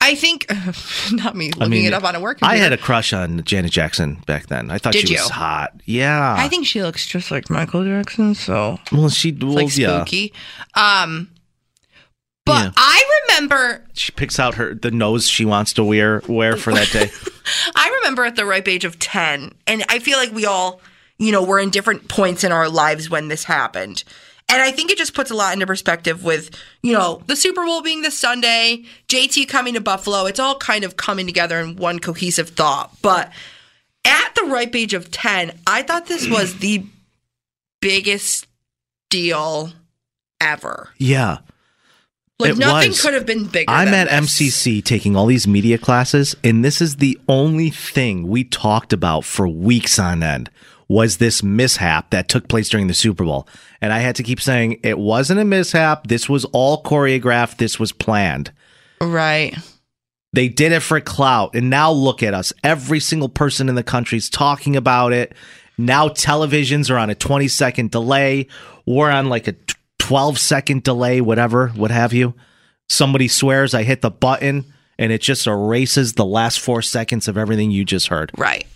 I 0.00 0.14
think 0.14 0.46
not 1.12 1.34
me 1.34 1.50
looking 1.52 1.84
it 1.84 1.92
up 1.92 2.04
on 2.04 2.14
a 2.14 2.20
work. 2.20 2.38
I 2.42 2.56
had 2.56 2.72
a 2.72 2.76
crush 2.76 3.12
on 3.12 3.42
Janet 3.44 3.72
Jackson 3.72 4.18
back 4.26 4.48
then. 4.48 4.70
I 4.70 4.78
thought 4.78 4.92
Did 4.92 5.08
she 5.08 5.14
you? 5.14 5.20
was 5.20 5.30
hot. 5.30 5.72
Yeah. 5.86 6.34
I 6.38 6.48
think 6.48 6.66
she 6.66 6.82
looks 6.82 7.06
just 7.06 7.30
like 7.30 7.48
Michael 7.48 7.84
Jackson, 7.84 8.34
so 8.34 8.78
well, 8.92 9.08
she 9.08 9.32
well, 9.32 9.52
like 9.52 9.76
yeah. 9.76 10.04
spooky. 10.04 10.32
Um, 10.74 11.30
but 12.46 12.64
Yeah. 12.64 12.70
I 12.76 13.22
remember, 13.28 13.84
She 13.94 14.12
picks 14.12 14.38
out 14.38 14.54
her 14.54 14.74
the 14.74 14.90
nose 14.90 15.28
she 15.28 15.44
wants 15.44 15.72
to 15.74 15.84
wear 15.84 16.22
wear 16.28 16.56
for 16.56 16.72
that 16.72 16.90
day. 16.90 17.10
I 17.76 17.96
remember 18.00 18.24
at 18.24 18.36
the 18.36 18.44
ripe 18.46 18.68
age 18.68 18.84
of 18.84 18.98
ten, 18.98 19.52
and 19.66 19.84
I 19.88 19.98
feel 19.98 20.18
like 20.18 20.32
we 20.32 20.46
all, 20.46 20.80
you 21.18 21.32
know, 21.32 21.42
were 21.42 21.58
in 21.58 21.70
different 21.70 22.08
points 22.08 22.44
in 22.44 22.52
our 22.52 22.68
lives 22.68 23.08
when 23.10 23.28
this 23.28 23.44
happened. 23.44 24.04
And 24.46 24.60
I 24.60 24.72
think 24.72 24.90
it 24.90 24.98
just 24.98 25.14
puts 25.14 25.30
a 25.30 25.34
lot 25.34 25.54
into 25.54 25.66
perspective 25.66 26.22
with, 26.22 26.50
you 26.82 26.92
know, 26.92 27.22
the 27.26 27.34
Super 27.34 27.64
Bowl 27.64 27.80
being 27.80 28.02
this 28.02 28.18
Sunday, 28.18 28.84
JT 29.08 29.48
coming 29.48 29.72
to 29.72 29.80
Buffalo. 29.80 30.26
It's 30.26 30.38
all 30.38 30.56
kind 30.58 30.84
of 30.84 30.98
coming 30.98 31.26
together 31.26 31.58
in 31.60 31.76
one 31.76 31.98
cohesive 31.98 32.50
thought. 32.50 32.94
But 33.00 33.32
at 34.04 34.34
the 34.34 34.42
ripe 34.44 34.76
age 34.76 34.92
of 34.92 35.10
10, 35.10 35.58
I 35.66 35.82
thought 35.82 36.06
this 36.06 36.28
was 36.28 36.58
the 36.58 36.84
biggest 37.80 38.46
deal 39.08 39.72
ever. 40.42 40.90
yeah. 40.98 41.38
Like 42.44 42.52
It 42.52 42.58
nothing 42.58 42.90
was. 42.90 43.02
could 43.02 43.14
have 43.14 43.26
been 43.26 43.46
bigger. 43.46 43.70
I'm 43.70 43.88
at 43.88 44.08
this. 44.08 44.38
MCC 44.38 44.84
taking 44.84 45.16
all 45.16 45.26
these 45.26 45.46
media 45.48 45.78
classes, 45.78 46.36
and 46.44 46.64
this 46.64 46.80
is 46.80 46.96
the 46.96 47.18
only 47.28 47.70
thing 47.70 48.28
we 48.28 48.44
talked 48.44 48.92
about 48.92 49.24
for 49.24 49.48
weeks 49.48 49.98
on 49.98 50.22
end 50.22 50.50
was 50.86 51.16
this 51.16 51.42
mishap 51.42 52.10
that 52.10 52.28
took 52.28 52.46
place 52.48 52.68
during 52.68 52.86
the 52.88 52.94
Super 52.94 53.24
Bowl. 53.24 53.48
And 53.80 53.92
I 53.92 54.00
had 54.00 54.16
to 54.16 54.22
keep 54.22 54.40
saying 54.40 54.80
it 54.82 54.98
wasn't 54.98 55.40
a 55.40 55.44
mishap. 55.44 56.06
This 56.06 56.28
was 56.28 56.44
all 56.46 56.82
choreographed. 56.82 57.56
This 57.56 57.80
was 57.80 57.90
planned. 57.90 58.52
Right. 59.00 59.56
They 60.34 60.48
did 60.48 60.72
it 60.72 60.80
for 60.80 61.00
clout. 61.00 61.54
And 61.54 61.70
now 61.70 61.90
look 61.90 62.22
at 62.22 62.34
us. 62.34 62.52
Every 62.62 63.00
single 63.00 63.28
person 63.30 63.68
in 63.70 63.76
the 63.76 63.82
country 63.82 64.18
is 64.18 64.28
talking 64.28 64.76
about 64.76 65.12
it. 65.14 65.34
Now 65.78 66.08
televisions 66.08 66.90
are 66.90 66.98
on 66.98 67.08
a 67.08 67.14
20 67.14 67.48
second 67.48 67.90
delay. 67.90 68.46
We're 68.84 69.10
on 69.10 69.28
like 69.30 69.48
a 69.48 69.54
12 70.04 70.38
second 70.38 70.82
delay, 70.82 71.20
whatever, 71.22 71.68
what 71.68 71.90
have 71.90 72.12
you. 72.12 72.34
Somebody 72.90 73.26
swears 73.26 73.72
I 73.72 73.84
hit 73.84 74.02
the 74.02 74.10
button 74.10 74.66
and 74.98 75.10
it 75.10 75.22
just 75.22 75.46
erases 75.46 76.12
the 76.12 76.26
last 76.26 76.60
four 76.60 76.82
seconds 76.82 77.26
of 77.26 77.38
everything 77.38 77.70
you 77.70 77.86
just 77.86 78.08
heard. 78.08 78.30
Right. 78.36 78.66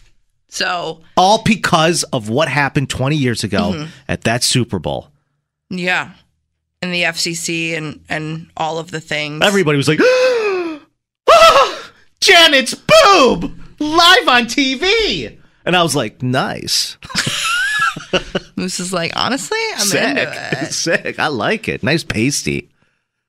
So, 0.48 1.02
All 1.18 1.42
because 1.42 2.04
of 2.04 2.30
what 2.30 2.48
happened 2.48 2.88
20 2.88 3.14
years 3.16 3.44
ago 3.44 3.72
Mm-hmm. 3.74 3.90
at 4.08 4.22
that 4.22 4.42
Super 4.42 4.78
Bowl. 4.78 5.10
yeah. 5.68 6.12
And 6.80 6.94
the 6.94 7.02
FCC 7.02 7.76
and 7.76 8.02
and 8.08 8.48
all 8.56 8.78
of 8.78 8.90
the 8.92 9.00
things. 9.00 9.42
Everybody 9.44 9.76
was 9.76 9.88
like, 9.88 9.98
"Ah, 10.00 10.80
Janet's 12.20 12.72
boob 12.74 13.52
live 13.80 14.28
on 14.28 14.44
TV. 14.46 15.36
And 15.66 15.76
I 15.76 15.82
was 15.82 15.94
like, 15.96 16.22
nice. 16.22 16.96
Moose 18.56 18.80
is 18.80 18.92
like, 18.92 19.12
honestly, 19.16 19.58
I'm 19.74 19.80
Sick. 19.86 20.02
into 20.18 20.62
it. 20.64 20.72
Sick. 20.72 21.18
I 21.18 21.28
like 21.28 21.68
it. 21.68 21.82
Nice 21.82 22.04
pasty. 22.04 22.70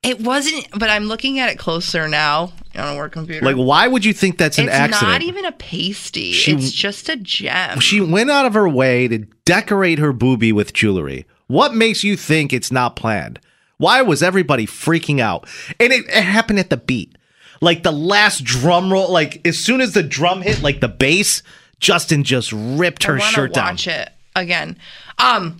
It 0.01 0.21
wasn't, 0.21 0.67
but 0.79 0.89
I'm 0.89 1.05
looking 1.05 1.39
at 1.39 1.49
it 1.49 1.59
closer 1.59 2.07
now 2.07 2.53
on 2.75 2.95
a 2.95 2.97
work 2.97 3.11
computer. 3.11 3.45
Like, 3.45 3.57
why 3.57 3.87
would 3.87 4.05
you 4.05 4.13
think 4.13 4.37
that's 4.37 4.57
an 4.57 4.65
it's 4.65 4.73
accident? 4.73 5.11
not 5.11 5.21
even 5.23 5.43
a 5.43 5.51
pasty. 5.51 6.31
She- 6.31 6.53
it's 6.53 6.71
just 6.71 7.09
a 7.09 7.17
gem. 7.17 7.79
she 7.81 7.99
went 7.99 8.31
out 8.31 8.45
of 8.45 8.53
her 8.53 8.69
way 8.69 9.09
to 9.09 9.17
decorate 9.45 9.99
her 9.99 10.13
boobie 10.13 10.53
with 10.53 10.71
jewelry. 10.73 11.25
What 11.47 11.73
makes 11.73 12.03
you 12.03 12.15
think 12.15 12.53
it's 12.53 12.71
not 12.71 12.95
planned? 12.95 13.39
Why 13.77 14.01
was 14.01 14.23
everybody 14.23 14.65
freaking 14.65 15.19
out? 15.19 15.47
And 15.79 15.91
it, 15.91 16.05
it 16.05 16.23
happened 16.23 16.59
at 16.59 16.69
the 16.69 16.77
beat. 16.77 17.17
Like 17.61 17.83
the 17.83 17.91
last 17.91 18.45
drum 18.45 18.91
roll, 18.93 19.11
like 19.11 19.45
as 19.45 19.57
soon 19.59 19.81
as 19.81 19.93
the 19.93 20.03
drum 20.03 20.41
hit, 20.41 20.61
like 20.61 20.79
the 20.79 20.87
bass, 20.87 21.43
Justin 21.81 22.23
just 22.23 22.53
ripped 22.53 23.03
her 23.03 23.19
shirt 23.19 23.53
down. 23.53 23.73
watch 23.73 23.87
it 23.87 24.09
again. 24.39 24.77
Um, 25.17 25.57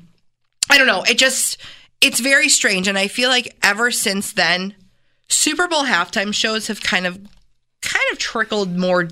I 0.70 0.78
don't 0.78 0.88
know. 0.88 1.04
It 1.04 1.18
just 1.18 1.58
it's 2.02 2.20
very 2.20 2.50
strange, 2.50 2.88
and 2.88 2.98
I 2.98 3.08
feel 3.08 3.30
like 3.30 3.58
ever 3.64 3.92
since 3.92 4.34
then, 4.34 4.76
Super 5.28 5.68
Bowl 5.68 5.84
halftime 5.84 6.34
shows 6.34 6.68
have 6.68 6.82
kind 6.82 7.06
of 7.06 7.16
kind 7.82 8.06
of 8.12 8.18
trickled 8.18 8.78
more 8.78 9.08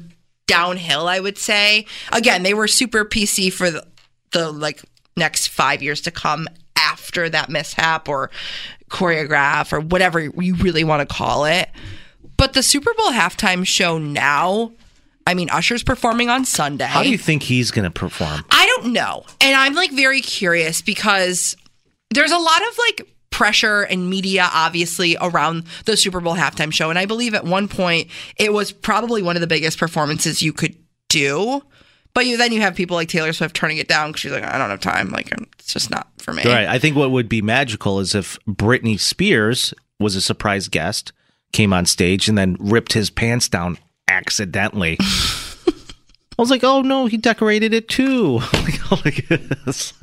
downhill. 0.48 1.08
I 1.08 1.20
would 1.20 1.38
say. 1.38 1.86
Again, 2.12 2.44
they 2.44 2.54
were 2.54 2.68
super 2.68 3.06
PC 3.06 3.52
for 3.52 3.70
the, 3.70 3.86
the 4.32 4.52
like 4.52 4.82
next 5.16 5.48
five 5.48 5.82
years 5.82 6.02
to 6.02 6.12
come 6.12 6.48
after 6.78 7.30
that 7.30 7.50
mishap 7.50 8.08
or 8.08 8.30
choreograph 8.90 9.74
or 9.74 9.80
whatever 9.80 10.20
you 10.20 10.56
really 10.56 10.84
want 10.84 11.08
to 11.08 11.14
call 11.14 11.46
it. 11.46 11.70
But 12.38 12.54
the 12.54 12.64
Super 12.64 12.94
Bowl 12.94 13.12
halftime 13.12 13.66
show 13.66 13.98
now, 13.98 14.72
I 15.28 15.34
mean, 15.34 15.50
Usher's 15.50 15.84
performing 15.84 16.30
on 16.30 16.46
Sunday. 16.46 16.86
How 16.86 17.04
do 17.04 17.10
you 17.10 17.18
think 17.18 17.44
he's 17.44 17.70
going 17.70 17.84
to 17.84 17.92
perform? 17.92 18.46
I 18.50 18.66
don't 18.78 18.94
know. 18.94 19.26
And 19.42 19.58
I'm 19.58 19.74
like 19.74 19.92
very 19.92 20.22
curious 20.22 20.82
because 20.82 21.58
there's 22.12 22.32
a 22.32 22.38
lot 22.38 22.62
of 22.66 22.78
like 22.78 23.14
pressure 23.30 23.82
and 23.82 24.10
media 24.10 24.48
obviously 24.54 25.18
around 25.20 25.66
the 25.84 25.98
Super 25.98 26.22
Bowl 26.22 26.34
halftime 26.34 26.72
show. 26.72 26.90
And 26.90 26.98
I 26.98 27.06
believe 27.06 27.34
at 27.34 27.44
one 27.44 27.68
point 27.68 28.08
it 28.38 28.54
was 28.54 28.72
probably 28.72 29.22
one 29.22 29.36
of 29.36 29.42
the 29.42 29.48
biggest 29.48 29.78
performances 29.78 30.42
you 30.42 30.54
could 30.54 30.78
do. 31.10 31.62
But 32.14 32.26
you, 32.26 32.38
then 32.38 32.54
you 32.54 32.62
have 32.62 32.74
people 32.74 32.96
like 32.96 33.10
Taylor 33.10 33.34
Swift 33.34 33.54
turning 33.54 33.80
it 33.80 33.90
down 33.90 34.12
because 34.12 34.22
she's 34.22 34.32
like, 34.32 34.46
I 34.46 34.58
don't 34.58 34.70
have 34.70 34.80
time. 34.80 35.10
Like, 35.10 35.30
it's 35.60 35.74
just 35.74 35.92
not 35.92 36.08
for 36.20 36.34
me. 36.34 36.44
Right. 36.46 36.68
I 36.68 36.80
think 36.80 36.96
what 36.96 37.12
would 37.12 37.28
be 37.28 37.42
magical 37.42 38.00
is 38.00 38.16
if 38.16 38.40
Britney 38.48 38.98
Spears 38.98 39.74
was 40.00 40.16
a 40.16 40.22
surprise 40.22 40.70
guest, 40.70 41.12
came 41.52 41.74
on 41.74 41.86
stage, 41.86 42.30
and 42.30 42.38
then 42.38 42.56
ripped 42.60 42.94
his 42.94 43.10
pants 43.10 43.50
down 43.50 43.78
accidentally. 44.08 44.98
I 46.40 46.42
was 46.44 46.52
like, 46.52 46.64
oh 46.64 46.82
no, 46.82 47.08
he 47.08 47.18
decorated 47.18 47.74
it 47.74 47.88
too. 47.90 48.40
Like, 48.54 48.92
oh 48.92 49.02
my 49.04 49.12
goodness. 49.12 49.94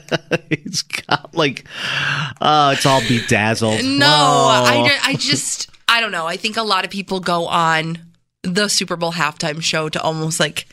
He's 0.50 0.82
got 0.82 1.34
like, 1.34 1.64
uh, 2.40 2.74
it's 2.76 2.84
all 2.84 3.00
bedazzled. 3.00 3.82
No, 3.84 4.06
Oh. 4.06 4.64
I, 4.66 4.98
I 5.04 5.14
just, 5.14 5.70
I 5.88 6.00
don't 6.02 6.12
know. 6.12 6.26
I 6.26 6.36
think 6.36 6.56
a 6.58 6.62
lot 6.62 6.84
of 6.84 6.90
people 6.90 7.20
go 7.20 7.46
on 7.46 7.98
the 8.42 8.68
Super 8.68 8.96
Bowl 8.96 9.12
halftime 9.12 9.62
show 9.62 9.88
to 9.88 10.00
almost 10.02 10.38
like 10.40 10.66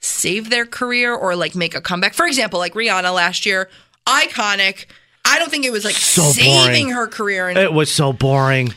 save 0.00 0.50
their 0.50 0.64
career 0.64 1.12
or 1.14 1.34
like 1.34 1.54
make 1.56 1.74
a 1.74 1.80
comeback. 1.80 2.14
For 2.14 2.26
example, 2.26 2.58
like 2.60 2.74
Rihanna 2.74 3.12
last 3.12 3.46
year, 3.46 3.68
iconic. 4.06 4.86
I 5.24 5.38
don't 5.40 5.50
think 5.50 5.64
it 5.64 5.72
was 5.72 5.84
like 5.84 5.94
So 5.96 6.22
saving 6.22 6.86
boring. 6.86 6.88
her 6.90 7.06
career. 7.08 7.48
And, 7.48 7.58
It 7.58 7.72
was 7.72 7.90
so 7.90 8.12
boring. 8.12 8.72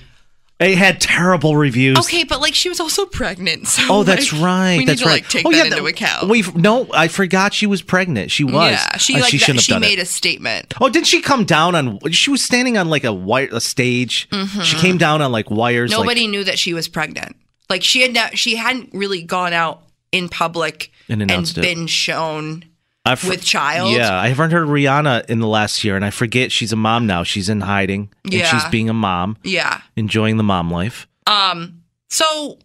It 0.61 0.77
had 0.77 1.01
terrible 1.01 1.57
reviews. 1.57 1.97
okay, 1.99 2.23
but 2.23 2.39
like 2.39 2.53
she 2.53 2.69
was 2.69 2.79
also 2.79 3.05
pregnant. 3.05 3.67
So 3.67 3.81
Oh, 3.89 4.03
that's 4.03 4.31
like, 4.31 4.41
right. 4.41 4.71
We 4.73 4.77
need 4.79 4.87
that's 4.89 5.01
to 5.01 5.07
right. 5.07 5.13
like 5.23 5.27
take 5.29 5.45
oh, 5.45 5.51
that 5.51 5.57
yeah, 5.57 5.63
into 5.65 5.85
account. 5.85 6.29
We 6.29 6.43
no, 6.55 6.87
I 6.93 7.07
forgot 7.07 7.53
she 7.53 7.65
was 7.67 7.81
pregnant. 7.81 8.29
She 8.31 8.43
was. 8.43 8.71
Yeah, 8.71 8.97
she 8.97 9.15
Uh, 9.15 9.21
like 9.21 9.31
she 9.31 9.37
that- 9.37 9.41
shouldn't 9.45 9.57
have 9.59 9.63
she 9.65 9.71
done 9.73 9.81
made 9.81 9.99
it. 9.99 10.03
a 10.03 10.05
statement. 10.05 10.73
Oh, 10.79 10.87
did 10.89 11.07
she 11.07 11.19
come 11.21 11.45
down 11.45 11.73
on? 11.75 11.99
She 12.11 12.29
was 12.29 12.43
standing 12.43 12.77
on 12.77 12.89
like 12.89 13.03
a 13.03 13.11
wire, 13.13 13.49
a 13.51 13.59
stage. 13.59 14.29
She 14.63 14.77
came 14.77 14.97
down 14.97 15.21
on 15.21 15.31
like 15.31 15.49
wires. 15.49 15.89
like- 15.91 15.97
Mm-hmm. 15.97 16.03
Nobody 16.05 16.27
knew 16.27 16.43
that 16.43 16.59
she 16.59 16.73
was 16.73 16.87
pregnant. 16.87 17.35
Like 17.69 17.83
she 17.83 18.01
had 18.01 18.13
not, 18.13 18.37
she 18.37 18.55
hadn't 18.55 18.89
really 18.93 19.23
gone 19.23 19.53
out 19.53 19.83
in 20.11 20.29
public 20.29 20.91
And 21.09 21.21
announced 21.21 21.57
it. 21.57 21.61
been 21.61 21.87
shown 21.87 22.65
I 23.05 23.15
fr- 23.15 23.29
with 23.29 23.43
child. 23.43 23.91
Yeah, 23.93 24.13
I 24.13 24.27
haven't 24.27 24.51
heard 24.51 24.67
Rihanna 24.67 25.25
in 25.29 25.39
the 25.39 25.47
last 25.47 25.83
year, 25.83 25.95
and 25.95 26.05
I 26.05 26.11
forget 26.11 26.51
she's 26.51 26.71
a 26.71 26.75
mom 26.75 27.07
now. 27.07 27.23
She's 27.23 27.49
in 27.49 27.61
hiding. 27.61 28.09
And 28.25 28.33
Yeah. 28.33 28.45
she's 28.51 28.69
being 28.69 28.89
a 28.89 28.93
mom, 28.93 29.37
Yeah. 29.43 29.81
enjoying 29.95 30.37
the 30.37 30.43
mom 30.43 30.69
life. 30.71 31.07
Um, 31.27 31.81
so 32.09 32.57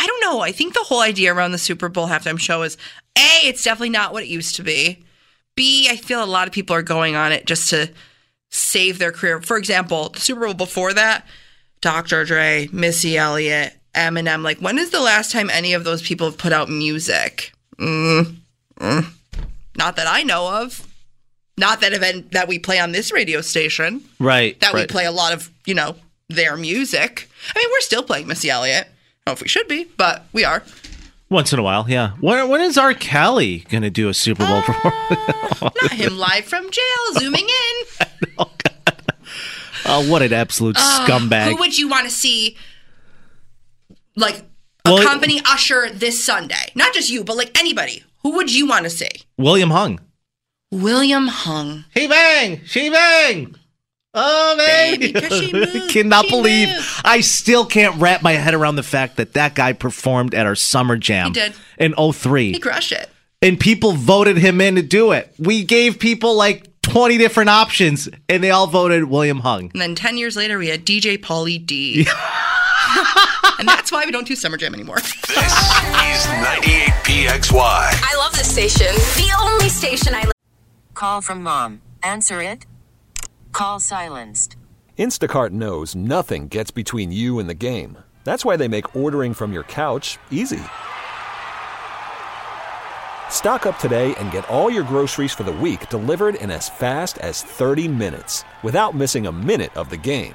I 0.00 0.06
don't 0.06 0.20
know. 0.20 0.40
I 0.40 0.52
think 0.52 0.74
the 0.74 0.84
whole 0.84 1.00
idea 1.00 1.32
around 1.34 1.52
the 1.52 1.58
Super 1.58 1.88
Bowl 1.88 2.06
halftime 2.08 2.38
show 2.38 2.62
is 2.62 2.76
A, 3.16 3.40
it's 3.44 3.62
definitely 3.64 3.90
not 3.90 4.12
what 4.12 4.22
it 4.22 4.28
used 4.28 4.54
to 4.56 4.62
be. 4.62 5.02
B, 5.56 5.88
I 5.90 5.96
feel 5.96 6.22
a 6.22 6.26
lot 6.26 6.46
of 6.46 6.52
people 6.54 6.74
are 6.76 6.82
going 6.82 7.16
on 7.16 7.32
it 7.32 7.46
just 7.46 7.68
to 7.70 7.90
save 8.50 8.98
their 8.98 9.10
career. 9.12 9.40
For 9.42 9.56
example, 9.56 10.10
the 10.10 10.20
Super 10.20 10.40
Bowl 10.44 10.54
before 10.54 10.92
that, 10.94 11.26
Dr. 11.80 12.24
Dre, 12.24 12.68
Missy 12.72 13.16
Elliott, 13.18 13.74
Eminem. 13.94 14.42
Like, 14.44 14.58
when 14.60 14.78
is 14.78 14.90
the 14.90 15.00
last 15.00 15.32
time 15.32 15.50
any 15.50 15.72
of 15.72 15.82
those 15.84 16.00
people 16.02 16.28
have 16.28 16.38
put 16.38 16.52
out 16.52 16.68
music? 16.68 17.52
Mm, 17.78 18.36
mm. 18.80 19.06
Not 19.78 19.96
that 19.96 20.06
I 20.06 20.22
know 20.24 20.62
of. 20.62 20.86
Not 21.56 21.80
that 21.80 21.92
event 21.92 22.32
that 22.32 22.46
we 22.48 22.58
play 22.58 22.78
on 22.78 22.92
this 22.92 23.10
radio 23.12 23.40
station 23.40 24.02
Right. 24.20 24.58
that 24.60 24.74
we 24.74 24.86
play 24.86 25.06
a 25.06 25.10
lot 25.12 25.32
of, 25.32 25.50
you 25.66 25.74
know, 25.74 25.96
their 26.28 26.56
music. 26.56 27.28
I 27.54 27.58
mean, 27.58 27.68
we're 27.70 27.80
still 27.80 28.02
playing 28.02 28.26
Missy 28.26 28.50
Elliott. 28.50 28.86
I 28.86 28.90
don't 28.90 29.26
know 29.26 29.32
if 29.32 29.42
we 29.42 29.48
should 29.48 29.66
be, 29.68 29.84
but 29.96 30.26
we 30.32 30.44
are. 30.44 30.62
Once 31.30 31.52
in 31.52 31.58
a 31.58 31.62
while, 31.62 31.84
yeah. 31.88 32.10
When, 32.20 32.48
when 32.48 32.60
is 32.60 32.78
R. 32.78 32.94
Kelly 32.94 33.58
going 33.70 33.82
to 33.82 33.90
do 33.90 34.08
a 34.08 34.14
Super 34.14 34.46
Bowl 34.46 34.58
uh, 34.58 34.62
performance? 34.62 35.60
Not 35.82 35.92
him 35.92 36.16
live 36.18 36.44
from 36.44 36.70
jail, 36.70 36.82
oh, 37.08 37.16
zooming 37.18 37.46
in. 37.48 38.06
Oh, 38.38 38.50
oh, 39.86 40.10
what 40.10 40.22
an 40.22 40.32
absolute 40.32 40.76
Ugh, 40.78 41.08
scumbag. 41.08 41.50
Who 41.50 41.56
would 41.56 41.76
you 41.78 41.88
want 41.88 42.04
to 42.04 42.10
see, 42.10 42.56
like, 44.16 44.42
Well, 44.84 44.98
it- 44.98 45.04
accompany 45.04 45.40
Usher 45.44 45.88
this 45.90 46.22
Sunday? 46.22 46.70
Not 46.74 46.92
just 46.94 47.10
you, 47.10 47.24
but 47.24 47.36
like 47.36 47.58
anybody. 47.58 48.04
Who 48.28 48.34
would 48.36 48.54
you 48.54 48.66
want 48.66 48.84
to 48.84 48.90
see? 48.90 49.08
William 49.38 49.70
Hung. 49.70 50.00
William 50.70 51.28
Hung. 51.28 51.86
He 51.94 52.06
bang! 52.06 52.60
She 52.66 52.90
bang! 52.90 53.54
Oh, 54.12 54.54
man. 54.54 55.00
Baby, 55.00 55.12
'cause 55.18 55.38
she 55.40 55.50
moved, 55.54 55.90
Cannot 55.90 56.26
she 56.26 56.30
believe. 56.30 56.68
moved. 56.68 57.00
I 57.06 57.22
still 57.22 57.64
can't 57.64 57.98
wrap 57.98 58.22
my 58.22 58.32
head 58.32 58.52
around 58.52 58.76
the 58.76 58.82
fact 58.82 59.16
that 59.16 59.32
that 59.32 59.54
guy 59.54 59.72
performed 59.72 60.34
at 60.34 60.44
our 60.44 60.54
summer 60.54 60.98
jam 60.98 61.28
He 61.28 61.32
did. 61.32 61.54
in 61.78 61.94
03. 62.12 62.52
He 62.52 62.58
crushed 62.58 62.92
it. 62.92 63.08
and 63.40 63.58
people 63.58 63.92
voted 63.92 64.36
him 64.36 64.60
in 64.60 64.74
to 64.74 64.82
do 64.82 65.12
it. 65.12 65.32
We 65.38 65.64
gave 65.64 65.98
people 65.98 66.34
like 66.36 66.66
20 66.82 67.16
different 67.16 67.48
options 67.48 68.10
and 68.28 68.44
they 68.44 68.50
all 68.50 68.66
voted 68.66 69.04
William 69.04 69.40
Hung. 69.40 69.70
And 69.72 69.80
then 69.80 69.94
10 69.94 70.18
years 70.18 70.36
later, 70.36 70.58
we 70.58 70.68
had 70.68 70.84
DJ 70.84 71.16
Pauly 71.18 71.64
D. 71.64 72.06
and 73.58 73.68
that's 73.68 73.92
why 73.92 74.04
we 74.04 74.12
don't 74.12 74.26
do 74.26 74.34
Summer 74.36 74.56
Jam 74.56 74.74
anymore. 74.74 74.96
This 74.96 75.20
is 75.30 76.26
98PXY. 76.26 77.60
I 77.60 78.14
love 78.16 78.32
this 78.32 78.50
station. 78.50 78.94
The 79.16 79.30
only 79.40 79.68
station 79.68 80.14
I 80.14 80.22
live. 80.24 80.32
Call 80.94 81.20
from 81.20 81.42
mom. 81.42 81.82
Answer 82.02 82.42
it. 82.42 82.66
Call 83.52 83.80
silenced. 83.80 84.56
Instacart 84.98 85.50
knows 85.50 85.94
nothing 85.94 86.48
gets 86.48 86.70
between 86.70 87.12
you 87.12 87.38
and 87.38 87.48
the 87.48 87.54
game. 87.54 87.98
That's 88.24 88.44
why 88.44 88.56
they 88.56 88.68
make 88.68 88.96
ordering 88.96 89.32
from 89.32 89.52
your 89.52 89.62
couch 89.62 90.18
easy. 90.30 90.60
Stock 93.30 93.66
up 93.66 93.78
today 93.78 94.14
and 94.16 94.32
get 94.32 94.48
all 94.48 94.70
your 94.70 94.82
groceries 94.82 95.32
for 95.32 95.44
the 95.44 95.52
week 95.52 95.88
delivered 95.88 96.34
in 96.34 96.50
as 96.50 96.68
fast 96.68 97.18
as 97.18 97.42
30 97.42 97.86
minutes 97.88 98.44
without 98.62 98.94
missing 98.94 99.26
a 99.26 99.32
minute 99.32 99.76
of 99.76 99.88
the 99.90 99.96
game. 99.96 100.34